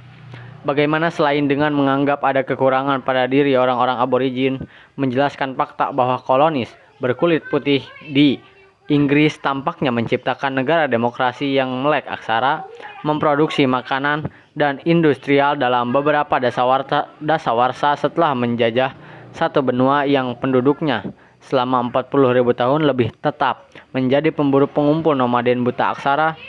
[0.68, 4.68] Bagaimana selain dengan menganggap ada kekurangan pada diri orang-orang aborigin,
[5.00, 6.68] menjelaskan fakta bahwa kolonis
[6.98, 8.42] berkulit putih di
[8.88, 12.64] Inggris tampaknya menciptakan negara demokrasi yang melek aksara,
[13.04, 18.96] memproduksi makanan dan industrial dalam beberapa dasawarsa, dasawarsa setelah menjajah
[19.36, 21.04] satu benua yang penduduknya
[21.44, 26.40] selama 40.000 tahun lebih tetap menjadi pemburu pengumpul nomaden buta aksara.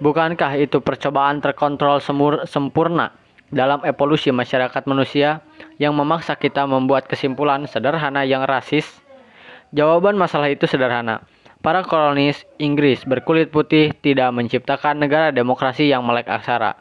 [0.00, 3.12] Bukankah itu percobaan terkontrol semur, sempurna
[3.52, 5.44] dalam evolusi masyarakat manusia
[5.76, 8.88] yang memaksa kita membuat kesimpulan sederhana yang rasis?
[9.76, 11.20] Jawaban masalah itu sederhana
[11.62, 16.74] Para kolonis Inggris berkulit putih tidak menciptakan negara demokrasi yang melek aksara,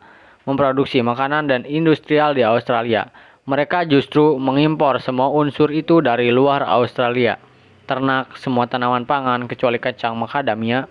[0.50, 3.06] memproduksi makanan dan industrial di Australia.
[3.46, 7.38] Mereka justru mengimpor semua unsur itu dari luar Australia.
[7.86, 10.90] Ternak, semua tanaman pangan kecuali kacang macadamia,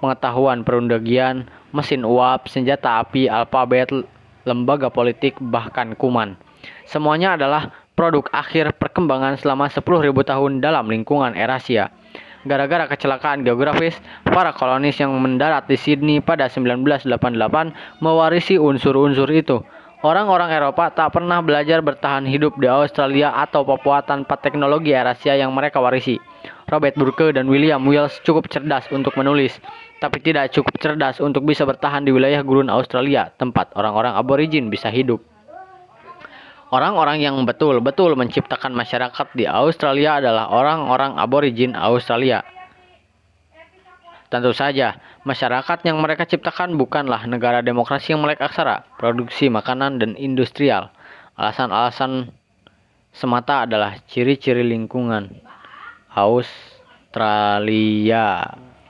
[0.00, 1.44] pengetahuan perundagian,
[1.76, 4.00] mesin uap, senjata api, alfabet,
[4.48, 6.40] lembaga politik, bahkan kuman.
[6.88, 11.92] Semuanya adalah produk akhir perkembangan selama 10.000 tahun dalam lingkungan Eurasia.
[12.40, 19.60] Gara-gara kecelakaan geografis, para kolonis yang mendarat di Sydney pada 1988 mewarisi unsur-unsur itu.
[20.00, 25.52] Orang-orang Eropa tak pernah belajar bertahan hidup di Australia atau Papua tanpa teknologi Eurasia yang
[25.52, 26.16] mereka warisi.
[26.72, 29.60] Robert Burke dan William Wells cukup cerdas untuk menulis,
[30.00, 34.88] tapi tidak cukup cerdas untuk bisa bertahan di wilayah gurun Australia, tempat orang-orang aborigin bisa
[34.88, 35.20] hidup.
[36.70, 42.46] Orang-orang yang betul-betul menciptakan masyarakat di Australia adalah orang-orang aborigin Australia.
[44.30, 44.94] Tentu saja,
[45.26, 50.94] masyarakat yang mereka ciptakan bukanlah negara demokrasi yang melek aksara, produksi makanan dan industrial.
[51.34, 52.30] Alasan-alasan
[53.10, 55.42] semata adalah ciri-ciri lingkungan
[56.14, 57.10] Australia.